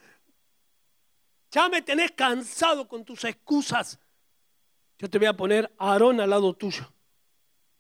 Ya 1.52 1.70
me 1.70 1.84
tenés 1.84 2.12
cansado 2.14 2.88
con 2.88 3.06
tus 3.06 3.24
excusas. 3.26 4.00
Yo 4.98 5.08
te 5.08 5.20
voy 5.20 5.28
a 5.28 5.38
poner 5.38 5.72
a 5.78 5.92
Aarón 5.92 6.20
al 6.20 6.32
lado 6.32 6.56
tuyo. 6.56 6.92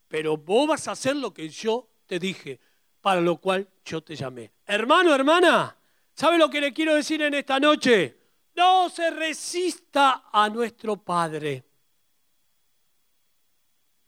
Pero 0.07 0.37
vos 0.37 0.67
vas 0.67 0.87
a 0.87 0.91
hacer 0.91 1.15
lo 1.15 1.33
que 1.33 1.49
yo 1.49 1.89
te 2.05 2.19
dije, 2.19 2.59
para 3.01 3.21
lo 3.21 3.37
cual 3.37 3.67
yo 3.83 4.01
te 4.01 4.15
llamé. 4.15 4.51
Hermano, 4.65 5.13
hermana, 5.13 5.75
¿sabe 6.13 6.37
lo 6.37 6.49
que 6.49 6.61
le 6.61 6.73
quiero 6.73 6.95
decir 6.95 7.21
en 7.21 7.33
esta 7.33 7.59
noche? 7.59 8.17
No 8.55 8.89
se 8.89 9.09
resista 9.11 10.25
a 10.31 10.49
nuestro 10.49 10.95
Padre. 10.95 11.63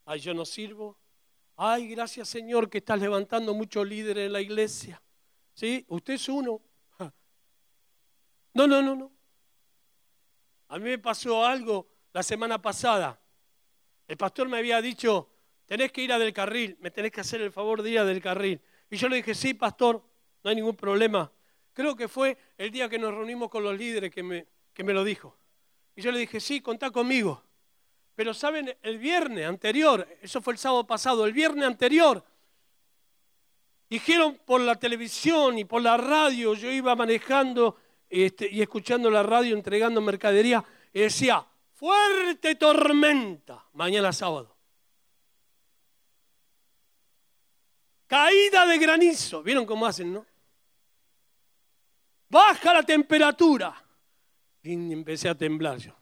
Ay, 0.06 0.20
yo 0.20 0.34
no 0.34 0.46
sirvo. 0.46 0.98
Ay, 1.58 1.88
gracias 1.88 2.30
Señor 2.30 2.70
que 2.70 2.80
estás 2.80 3.00
levantando 3.00 3.54
muchos 3.54 3.88
líderes 3.88 4.28
en 4.28 4.34
la 4.34 4.42
iglesia. 4.42 5.02
¿Sí? 5.54 5.86
Usted 5.88 6.14
es 6.14 6.30
uno. 6.30 6.62
No, 8.54 8.68
no, 8.68 8.82
no, 8.82 8.96
no. 8.96 9.12
A 10.70 10.78
mí 10.78 10.86
me 10.86 10.98
pasó 10.98 11.46
algo 11.46 11.88
la 12.14 12.24
semana 12.24 12.62
pasada. 12.62 13.20
El 14.08 14.16
pastor 14.16 14.48
me 14.48 14.58
había 14.58 14.82
dicho, 14.82 15.30
tenés 15.66 15.92
que 15.92 16.02
ir 16.02 16.14
a 16.14 16.20
del 16.20 16.34
carril, 16.34 16.78
me 16.80 16.92
tenés 16.92 17.12
que 17.12 17.22
hacer 17.22 17.42
el 17.42 17.52
favor 17.52 17.82
de 17.82 17.92
ir 17.92 18.00
a 18.00 18.06
del 18.06 18.22
carril. 18.22 18.62
Y 18.90 18.98
yo 18.98 19.10
le 19.10 19.18
dije, 19.18 19.34
sí, 19.34 19.54
pastor, 19.54 20.04
no 20.44 20.50
hay 20.50 20.56
ningún 20.56 20.76
problema. 20.76 21.32
Creo 21.74 21.96
que 21.96 22.08
fue 22.08 22.38
el 22.58 22.72
día 22.72 22.88
que 22.88 23.00
nos 23.00 23.14
reunimos 23.14 23.50
con 23.50 23.64
los 23.64 23.78
líderes 23.78 24.12
que 24.12 24.24
me, 24.24 24.46
que 24.74 24.84
me 24.84 24.94
lo 24.94 25.04
dijo. 25.04 25.38
Y 25.96 26.02
yo 26.02 26.12
le 26.12 26.20
dije, 26.20 26.40
sí, 26.40 26.62
contá 26.62 26.92
conmigo. 26.92 27.44
Pero 28.16 28.34
saben, 28.34 28.74
el 28.82 28.98
viernes 28.98 29.46
anterior, 29.46 30.08
eso 30.22 30.42
fue 30.42 30.54
el 30.54 30.60
sábado 30.60 30.88
pasado, 30.88 31.26
el 31.26 31.34
viernes 31.34 31.66
anterior, 31.66 32.24
dijeron 33.90 34.40
por 34.46 34.62
la 34.62 34.76
televisión 34.76 35.58
y 35.58 35.66
por 35.66 35.82
la 35.82 35.98
radio, 35.98 36.54
yo 36.54 36.72
iba 36.72 36.96
manejando 36.96 37.78
este, 38.10 38.50
y 38.50 38.62
escuchando 38.62 39.10
la 39.10 39.24
radio, 39.24 39.56
entregando 39.56 40.00
mercadería, 40.00 40.64
y 40.94 41.02
decía, 41.02 41.46
fuerte 41.74 42.56
tormenta, 42.56 43.66
mañana 43.74 44.14
sábado. 44.14 44.55
Caída 48.08 48.66
de 48.66 48.78
granizo, 48.78 49.42
¿vieron 49.42 49.66
cómo 49.66 49.86
hacen, 49.86 50.14
no? 50.14 50.26
Baja 52.30 52.74
la 52.74 52.84
temperatura. 52.84 53.84
Y 54.62 54.74
empecé 54.74 55.30
a 55.30 55.36
temblar 55.36 55.78
yo. 55.78 55.96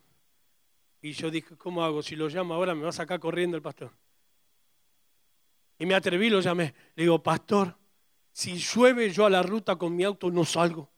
Y 1.01 1.12
yo 1.12 1.30
dije, 1.30 1.58
¿cómo 1.58 1.84
hago? 1.84 2.01
Si 2.01 2.16
lo 2.16 2.30
llamo 2.30 2.54
ahora 2.54 2.74
me 2.74 2.84
va 2.84 2.89
a 2.89 2.93
sacar 2.93 3.20
corriendo 3.20 3.58
el 3.58 3.64
pastor. 3.64 3.91
Y 5.78 5.86
me 5.86 5.95
atreví, 5.95 6.30
lo 6.30 6.39
llamé. 6.39 6.74
Le 6.95 7.04
digo, 7.04 7.22
pastor, 7.22 7.78
si 8.32 8.56
llueve 8.56 9.10
yo 9.12 9.26
a 9.26 9.30
la 9.30 9.43
ruta 9.43 9.76
con 9.76 9.95
mi 9.95 10.04
auto 10.04 10.32
no 10.32 10.45
salgo. 10.45 10.89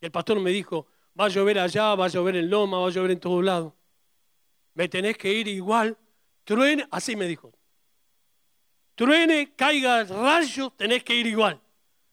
Y 0.00 0.06
el 0.06 0.10
pastor 0.10 0.40
me 0.40 0.50
dijo, 0.50 0.86
va 1.18 1.26
a 1.26 1.28
llover 1.28 1.58
allá, 1.58 1.94
va 1.94 2.06
a 2.06 2.08
llover 2.08 2.36
en 2.36 2.48
Loma, 2.48 2.78
va 2.78 2.88
a 2.88 2.90
llover 2.90 3.10
en 3.10 3.20
todos 3.20 3.44
lados. 3.44 3.74
Me 4.74 4.88
tenés 4.88 5.18
que 5.18 5.32
ir 5.32 5.46
igual. 5.48 5.98
Truene, 6.44 6.88
así 6.90 7.14
me 7.14 7.26
dijo. 7.26 7.52
Truene, 9.00 9.54
caiga 9.56 10.04
rayos, 10.04 10.76
tenés 10.76 11.02
que 11.02 11.14
ir 11.14 11.26
igual. 11.26 11.58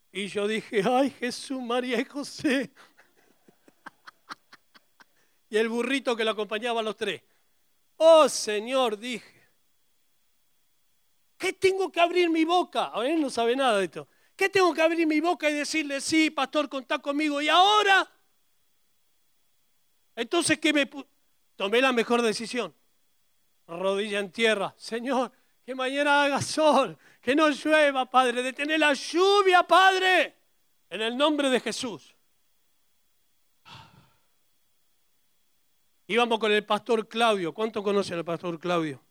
Y 0.09 0.27
yo 0.27 0.47
dije, 0.47 0.81
ay 0.85 1.09
Jesús, 1.09 1.61
María 1.61 1.99
y 1.99 2.05
José. 2.05 2.71
y 5.49 5.57
el 5.57 5.67
burrito 5.67 6.15
que 6.15 6.23
lo 6.23 6.31
acompañaba 6.31 6.79
a 6.79 6.83
los 6.83 6.95
tres. 6.95 7.21
Oh 7.97 8.29
Señor, 8.29 8.97
dije. 8.97 9.49
¿Qué 11.37 11.51
tengo 11.51 11.91
que 11.91 11.99
abrir 11.99 12.29
mi 12.29 12.45
boca? 12.45 12.85
Ahora 12.85 13.09
él 13.09 13.19
no 13.19 13.29
sabe 13.29 13.53
nada 13.57 13.79
de 13.79 13.83
esto. 13.83 14.07
¿Qué 14.37 14.47
tengo 14.47 14.73
que 14.73 14.81
abrir 14.81 15.05
mi 15.05 15.19
boca 15.19 15.49
y 15.49 15.55
decirle, 15.55 15.99
sí, 15.99 16.29
pastor, 16.29 16.69
contá 16.69 16.99
conmigo? 16.99 17.41
¿Y 17.41 17.49
ahora? 17.49 18.09
Entonces, 20.15 20.57
¿qué 20.57 20.71
me 20.71 20.89
tomé 21.57 21.81
la 21.81 21.91
mejor 21.91 22.21
decisión? 22.21 22.73
Rodilla 23.67 24.19
en 24.19 24.31
tierra. 24.31 24.73
Señor, 24.77 25.33
que 25.67 25.75
mañana 25.75 26.23
haga 26.23 26.41
sol, 26.41 26.97
que 27.19 27.35
no 27.35 27.49
llueva, 27.49 28.09
Padre, 28.09 28.41
detener 28.41 28.79
la 28.79 28.93
lluvia, 28.93 29.63
Padre, 29.63 30.33
en 30.89 31.01
el 31.01 31.17
nombre 31.17 31.49
de 31.49 31.59
Jesús. 31.59 32.15
Íbamos 36.07 36.39
con 36.39 36.53
el 36.53 36.65
pastor 36.65 37.05
Claudio. 37.09 37.53
¿Cuánto 37.53 37.83
conocen 37.83 38.17
al 38.17 38.23
pastor 38.23 38.57
Claudio? 38.57 39.03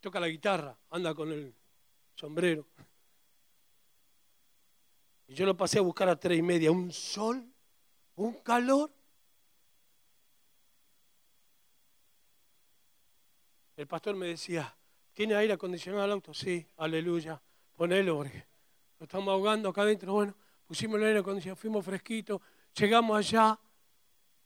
Toca 0.00 0.18
la 0.18 0.26
guitarra, 0.26 0.76
anda 0.90 1.14
con 1.14 1.30
el 1.30 1.54
sombrero. 2.16 2.66
Y 5.28 5.34
yo 5.34 5.46
lo 5.46 5.56
pasé 5.56 5.78
a 5.78 5.82
buscar 5.82 6.08
a 6.08 6.16
tres 6.16 6.40
y 6.40 6.42
media. 6.42 6.72
Un 6.72 6.90
sol, 6.90 7.48
un 8.16 8.32
calor. 8.40 8.90
El 13.82 13.88
pastor 13.88 14.14
me 14.14 14.28
decía, 14.28 14.72
¿tiene 15.12 15.34
aire 15.34 15.54
acondicionado 15.54 16.04
el 16.04 16.12
auto? 16.12 16.32
Sí, 16.32 16.64
aleluya. 16.76 17.42
Ponelo 17.74 18.18
porque 18.18 18.46
lo 19.00 19.06
estamos 19.06 19.32
ahogando 19.32 19.70
acá 19.70 19.82
adentro. 19.82 20.12
Bueno, 20.12 20.36
pusimos 20.64 21.00
el 21.00 21.06
aire 21.06 21.18
acondicionado, 21.18 21.56
fuimos 21.56 21.84
fresquitos, 21.84 22.40
llegamos 22.76 23.18
allá. 23.18 23.58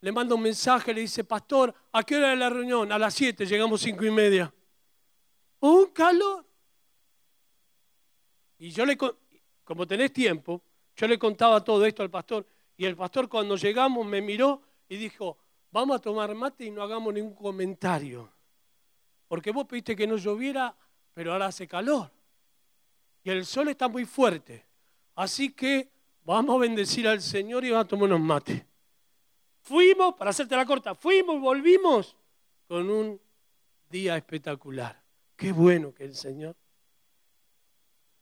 Le 0.01 0.11
manda 0.11 0.35
un 0.35 0.41
mensaje, 0.41 0.95
le 0.95 1.03
dice, 1.03 1.23
pastor, 1.23 1.75
¿a 1.93 2.03
qué 2.03 2.17
hora 2.17 2.33
es 2.33 2.39
la 2.39 2.49
reunión? 2.49 2.91
A 2.91 2.99
las 2.99 3.13
siete, 3.13 3.45
llegamos 3.45 3.83
cinco 3.83 4.07
y 4.07 4.11
media. 4.11 4.51
Un 5.61 5.89
calor. 5.89 6.47
Y 8.57 8.71
yo 8.71 8.87
le, 8.87 8.97
como 9.65 9.87
tenés 9.87 10.15
tiempo, 10.15 10.63
yo 10.97 11.07
le 11.07 11.19
contaba 11.19 11.63
todo 11.63 11.85
esto 11.85 12.03
al 12.03 12.09
pastor. 12.09 12.47
Y 12.79 12.87
el 12.87 12.97
pastor 12.97 13.29
cuando 13.29 13.55
llegamos 13.57 14.07
me 14.07 14.23
miró 14.23 14.63
y 14.89 14.97
dijo, 14.97 15.37
vamos 15.71 15.99
a 15.99 16.01
tomar 16.01 16.35
mate 16.35 16.65
y 16.65 16.71
no 16.71 16.83
hagamos 16.83 17.13
ningún 17.13 17.35
comentario. 17.35 18.35
Porque 19.29 19.51
vos 19.51 19.67
pediste 19.67 19.97
que 19.97 20.07
no 20.07 20.17
lloviera, 20.17 20.75
pero 21.13 21.33
ahora 21.33 21.47
hace 21.47 21.67
calor. 21.67 22.11
Y 23.25 23.31
el 23.31 23.45
sol 23.45 23.69
está 23.69 23.89
muy 23.89 24.05
fuerte. 24.05 24.65
Así 25.15 25.53
que 25.53 25.91
vamos 26.25 26.57
a 26.57 26.59
bendecir 26.61 27.09
al 27.09 27.21
Señor 27.21 27.65
y 27.65 27.71
vamos 27.71 27.87
a 27.87 27.89
tomar 27.89 28.05
unos 28.09 28.21
mates. 28.21 28.65
Fuimos, 29.63 30.15
para 30.15 30.31
hacerte 30.31 30.55
la 30.55 30.65
corta, 30.65 30.95
fuimos 30.95 31.37
y 31.37 31.41
volvimos 31.41 32.17
con 32.69 32.89
un 32.89 33.21
día 33.91 34.17
espectacular. 34.17 35.03
Qué 35.37 35.53
bueno 35.53 35.93
que 35.93 36.05
el 36.05 36.15
Señor, 36.15 36.55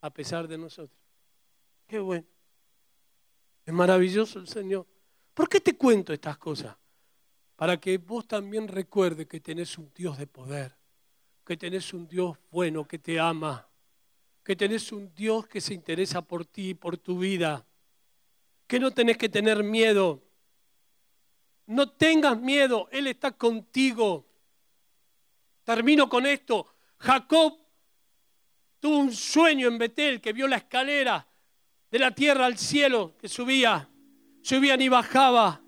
a 0.01 0.11
pesar 0.11 0.49
de 0.49 0.57
nosotros, 0.57 0.99
qué 1.87 1.99
bueno. 1.99 2.27
Es 3.67 3.73
maravilloso 3.73 4.39
el 4.39 4.49
Señor. 4.49 4.87
¿Por 5.33 5.49
qué 5.49 5.61
te 5.61 5.77
cuento 5.77 6.13
estas 6.13 6.39
cosas? 6.39 6.77
Para 7.57 7.79
que 7.79 7.99
vos 7.99 8.27
también 8.27 8.69
recuerdes 8.69 9.27
que 9.27 9.41
tenés 9.41 9.77
un 9.79 9.93
Dios 9.95 10.19
de 10.19 10.27
poder, 10.27 10.77
que 11.45 11.57
tenés 11.57 11.93
un 11.93 12.09
Dios 12.09 12.37
bueno 12.51 12.87
que 12.87 12.99
te 12.99 13.21
ama, 13.21 13.69
que 14.43 14.57
tenés 14.57 14.93
un 14.93 15.15
Dios 15.15 15.47
que 15.47 15.61
se 15.61 15.75
interesa 15.75 16.23
por 16.23 16.45
ti, 16.45 16.75
por 16.75 16.97
tu 16.97 17.19
vida, 17.19 17.65
que 18.67 18.81
no 18.81 18.91
tenés 18.91 19.17
que 19.17 19.29
tener 19.29 19.63
miedo, 19.63 20.23
no 21.67 21.91
tengas 21.91 22.39
miedo, 22.39 22.89
Él 22.91 23.07
está 23.07 23.33
contigo. 23.33 24.27
Termino 25.65 26.09
con 26.09 26.27
esto. 26.27 26.67
Jacob 26.99 27.59
tuvo 28.81 28.99
un 28.99 29.13
sueño 29.13 29.69
en 29.69 29.79
Betel 29.79 30.21
que 30.21 30.33
vio 30.33 30.47
la 30.47 30.57
escalera 30.57 31.27
de 31.91 31.99
la 31.99 32.11
tierra 32.15 32.47
al 32.47 32.59
cielo 32.59 33.17
que 33.19 33.29
subía, 33.29 33.89
subía 34.43 34.77
y 34.81 34.89
bajaba. 34.89 35.63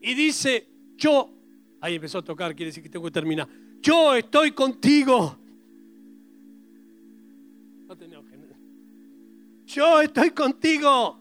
Y 0.00 0.14
dice, 0.14 0.68
yo, 0.96 1.32
ahí 1.80 1.96
empezó 1.96 2.18
a 2.18 2.24
tocar, 2.24 2.56
quiere 2.56 2.70
decir 2.70 2.82
que 2.82 2.88
tengo 2.88 3.04
que 3.04 3.12
terminar. 3.12 3.48
Yo 3.80 4.14
estoy 4.14 4.52
contigo. 4.52 5.36
Yo 9.66 10.02
estoy 10.02 10.30
contigo. 10.30 11.18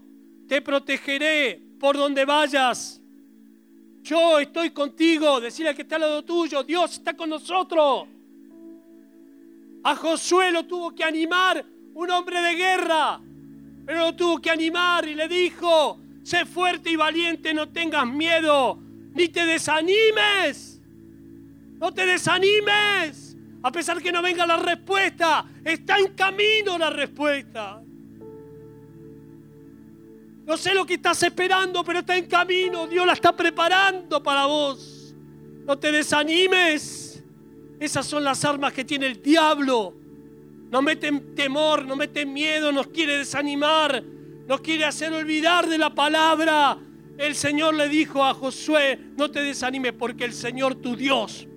Te 0.48 0.62
protegeré 0.62 1.62
por 1.80 1.96
donde 1.96 2.26
vayas. 2.26 3.00
Yo 4.02 4.40
estoy 4.40 4.72
contigo. 4.72 5.40
Decirle 5.40 5.70
al 5.70 5.76
que 5.76 5.84
está 5.84 5.96
al 5.96 6.02
lado 6.02 6.24
tuyo, 6.24 6.64
Dios 6.64 6.94
está 6.94 7.16
con 7.16 7.30
nosotros. 7.30 8.08
A 9.84 9.96
Josué 9.96 10.52
lo 10.52 10.66
tuvo 10.66 10.94
que 10.94 11.04
animar 11.04 11.66
un 11.94 12.10
hombre 12.12 12.42
de 12.42 12.56
guerra, 12.56 13.20
pero 13.86 14.00
lo 14.00 14.16
tuvo 14.16 14.40
que 14.40 14.50
animar 14.50 15.08
y 15.08 15.16
le 15.16 15.28
dijo, 15.28 16.00
sé 16.24 16.46
fuerte 16.46 16.92
y 16.92 16.96
valiente, 16.96 17.54
no 17.54 17.70
tengas 17.70 18.06
miedo, 18.06 18.78
ni 19.14 19.30
te 19.30 19.46
desanimes. 19.46 20.69
No 21.80 21.94
te 21.94 22.06
desanimes. 22.06 23.38
A 23.64 23.72
pesar 23.72 24.02
que 24.02 24.12
no 24.12 24.22
venga 24.22 24.46
la 24.46 24.58
respuesta, 24.58 25.46
está 25.64 25.98
en 25.98 26.14
camino 26.14 26.78
la 26.78 26.90
respuesta. 26.90 27.82
No 30.46 30.58
sé 30.58 30.74
lo 30.74 30.86
que 30.86 30.96
estás 30.96 31.22
esperando, 31.24 31.84
pero 31.84 32.00
está 32.00 32.18
en 32.18 32.26
camino. 32.26 32.88
Dios 32.88 33.06
la 33.06 33.14
está 33.14 33.36
preparando 33.36 34.22
para 34.22 34.46
vos. 34.46 35.14
No 35.66 35.78
te 35.78 35.92
desanimes. 35.92 37.24
Esas 37.80 38.06
son 38.06 38.24
las 38.24 38.44
armas 38.44 38.74
que 38.74 38.84
tiene 38.84 39.08
el 39.08 39.22
diablo. 39.22 39.94
Nos 40.70 40.84
mete 40.84 41.12
temor, 41.36 41.86
nos 41.86 41.98
mete 41.98 42.26
miedo, 42.26 42.72
nos 42.72 42.88
quiere 42.88 43.18
desanimar, 43.18 44.04
nos 44.48 44.62
quiere 44.62 44.86
hacer 44.86 45.12
olvidar 45.12 45.68
de 45.68 45.78
la 45.78 45.94
palabra. 45.94 46.78
El 47.18 47.36
Señor 47.36 47.74
le 47.74 47.90
dijo 47.90 48.24
a 48.24 48.34
Josué, 48.34 49.00
no 49.18 49.32
te 49.32 49.42
desanimes 49.42 49.94
porque 49.94 50.26
el 50.26 50.34
Señor 50.34 50.76
tu 50.76 50.96
Dios 50.96 51.49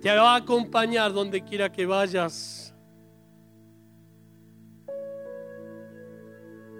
te 0.00 0.08
va 0.08 0.34
a 0.34 0.36
acompañar 0.36 1.12
donde 1.12 1.42
quiera 1.42 1.70
que 1.70 1.84
vayas. 1.86 2.74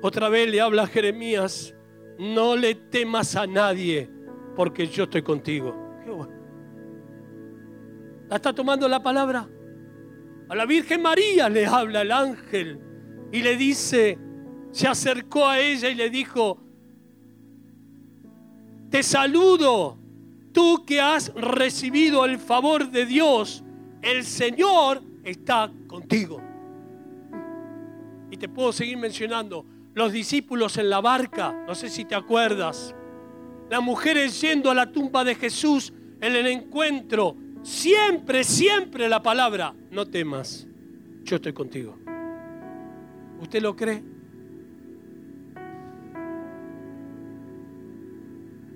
Otra 0.02 0.30
vez 0.30 0.50
le 0.50 0.60
habla 0.60 0.84
a 0.84 0.86
Jeremías, 0.86 1.74
no 2.18 2.56
le 2.56 2.74
temas 2.74 3.36
a 3.36 3.46
nadie, 3.46 4.10
porque 4.56 4.86
yo 4.86 5.04
estoy 5.04 5.22
contigo. 5.22 5.76
¿La 8.28 8.36
está 8.36 8.52
tomando 8.52 8.88
la 8.88 9.02
palabra? 9.02 9.48
A 10.48 10.54
la 10.54 10.64
Virgen 10.64 11.02
María 11.02 11.48
le 11.48 11.66
habla 11.66 12.02
el 12.02 12.12
ángel 12.12 12.80
y 13.32 13.42
le 13.42 13.56
dice, 13.56 14.18
se 14.70 14.88
acercó 14.88 15.46
a 15.46 15.60
ella 15.60 15.90
y 15.90 15.94
le 15.94 16.10
dijo, 16.10 16.62
te 18.88 19.02
saludo, 19.02 19.99
tú 20.60 20.84
que 20.84 21.00
has 21.00 21.32
recibido 21.34 22.26
el 22.26 22.38
favor 22.38 22.90
de 22.90 23.06
Dios, 23.06 23.64
el 24.02 24.24
Señor 24.24 25.02
está 25.24 25.72
contigo. 25.86 26.38
Y 28.30 28.36
te 28.36 28.46
puedo 28.46 28.70
seguir 28.70 28.98
mencionando 28.98 29.64
los 29.94 30.12
discípulos 30.12 30.76
en 30.76 30.90
la 30.90 31.00
barca, 31.00 31.64
no 31.66 31.74
sé 31.74 31.88
si 31.88 32.04
te 32.04 32.14
acuerdas, 32.14 32.94
las 33.70 33.82
mujeres 33.82 34.38
yendo 34.38 34.70
a 34.70 34.74
la 34.74 34.92
tumba 34.92 35.24
de 35.24 35.34
Jesús 35.34 35.94
en 36.20 36.36
el 36.36 36.46
encuentro, 36.46 37.38
siempre, 37.62 38.44
siempre 38.44 39.08
la 39.08 39.22
palabra, 39.22 39.74
no 39.90 40.04
temas, 40.04 40.66
yo 41.22 41.36
estoy 41.36 41.54
contigo. 41.54 41.96
¿Usted 43.40 43.62
lo 43.62 43.74
cree? 43.74 44.02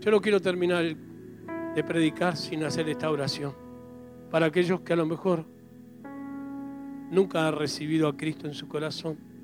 Yo 0.01 0.11
no 0.11 0.23
quiero 0.23 0.41
terminar 0.41 0.97
de 1.75 1.85
predicar 1.85 2.37
sin 2.37 2.65
hacer 2.65 2.89
esta 2.89 3.11
oración. 3.11 3.53
Para 4.31 4.47
aquellos 4.47 4.81
que 4.81 4.93
a 4.93 4.97
lo 4.97 5.07
mejor 5.07 5.45
nunca 7.11 7.47
han 7.47 7.57
recibido 7.57 8.09
a 8.09 8.17
Cristo 8.17 8.47
en 8.47 8.55
su 8.55 8.67
corazón 8.69 9.35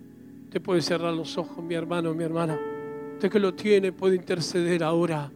Usted 0.51 0.62
puede 0.62 0.83
cerrar 0.83 1.14
los 1.14 1.39
ojos, 1.39 1.62
mi 1.62 1.74
hermano, 1.76 2.12
mi 2.12 2.24
hermana. 2.24 2.59
Usted 3.12 3.31
que 3.31 3.39
lo 3.39 3.55
tiene 3.55 3.93
puede 3.93 4.16
interceder 4.16 4.83
ahora. 4.83 5.31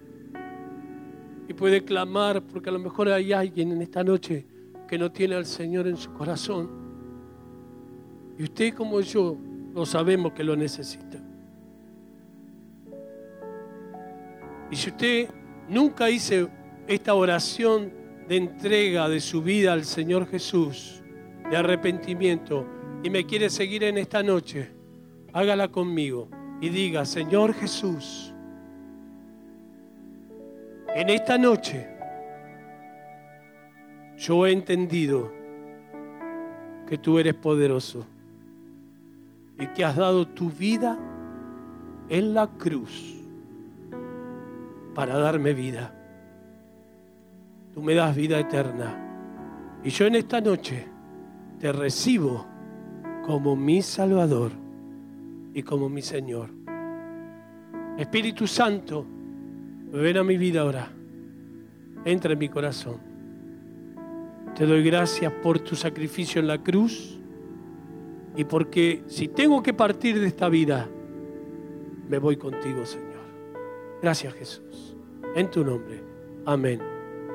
Y 1.46 1.54
puede 1.54 1.84
clamar, 1.84 2.42
porque 2.42 2.68
a 2.68 2.72
lo 2.72 2.80
mejor 2.80 3.08
hay 3.08 3.32
alguien 3.32 3.70
en 3.70 3.80
esta 3.80 4.02
noche 4.02 4.44
que 4.88 4.98
no 4.98 5.12
tiene 5.12 5.36
al 5.36 5.46
Señor 5.46 5.86
en 5.86 5.96
su 5.96 6.12
corazón. 6.12 6.68
Y 8.36 8.42
usted 8.42 8.74
como 8.74 9.00
yo 9.02 9.36
lo 9.72 9.86
sabemos 9.86 10.32
que 10.32 10.42
lo 10.42 10.56
necesita. 10.56 11.22
Y 14.68 14.74
si 14.74 14.90
usted 14.90 15.28
nunca 15.68 16.10
hizo 16.10 16.48
esta 16.86 17.14
oración 17.14 17.92
de 18.28 18.36
entrega 18.36 19.08
de 19.08 19.20
su 19.20 19.42
vida 19.42 19.72
al 19.72 19.84
Señor 19.84 20.26
Jesús, 20.26 21.02
de 21.50 21.56
arrepentimiento, 21.56 22.66
y 23.02 23.10
me 23.10 23.26
quiere 23.26 23.50
seguir 23.50 23.84
en 23.84 23.98
esta 23.98 24.22
noche, 24.22 24.70
hágala 25.32 25.68
conmigo 25.68 26.28
y 26.60 26.68
diga, 26.68 27.04
Señor 27.04 27.52
Jesús, 27.54 28.32
en 30.94 31.10
esta 31.10 31.36
noche 31.36 31.88
yo 34.16 34.46
he 34.46 34.52
entendido 34.52 35.32
que 36.86 36.98
tú 36.98 37.18
eres 37.18 37.34
poderoso 37.34 38.06
y 39.58 39.66
que 39.68 39.84
has 39.84 39.96
dado 39.96 40.26
tu 40.26 40.50
vida 40.50 40.98
en 42.08 42.34
la 42.34 42.46
cruz 42.46 43.16
para 44.94 45.18
darme 45.18 45.52
vida. 45.52 46.03
Tú 47.74 47.82
me 47.82 47.94
das 47.94 48.14
vida 48.14 48.38
eterna. 48.38 49.80
Y 49.82 49.90
yo 49.90 50.06
en 50.06 50.14
esta 50.14 50.40
noche 50.40 50.86
te 51.58 51.72
recibo 51.72 52.46
como 53.26 53.56
mi 53.56 53.82
Salvador 53.82 54.52
y 55.52 55.62
como 55.62 55.88
mi 55.88 56.00
Señor. 56.00 56.50
Espíritu 57.98 58.46
Santo, 58.46 59.04
ven 59.92 60.16
a 60.16 60.22
mi 60.22 60.38
vida 60.38 60.60
ahora. 60.60 60.88
Entra 62.04 62.32
en 62.32 62.38
mi 62.38 62.48
corazón. 62.48 62.98
Te 64.54 64.66
doy 64.66 64.84
gracias 64.84 65.32
por 65.42 65.58
tu 65.58 65.74
sacrificio 65.74 66.40
en 66.40 66.46
la 66.46 66.62
cruz 66.62 67.18
y 68.36 68.44
porque 68.44 69.02
si 69.08 69.26
tengo 69.28 69.62
que 69.62 69.74
partir 69.74 70.20
de 70.20 70.28
esta 70.28 70.48
vida, 70.48 70.88
me 72.08 72.18
voy 72.18 72.36
contigo, 72.36 72.86
Señor. 72.86 73.24
Gracias, 74.00 74.32
Jesús. 74.34 74.96
En 75.34 75.50
tu 75.50 75.64
nombre. 75.64 76.02
Amén 76.46 76.93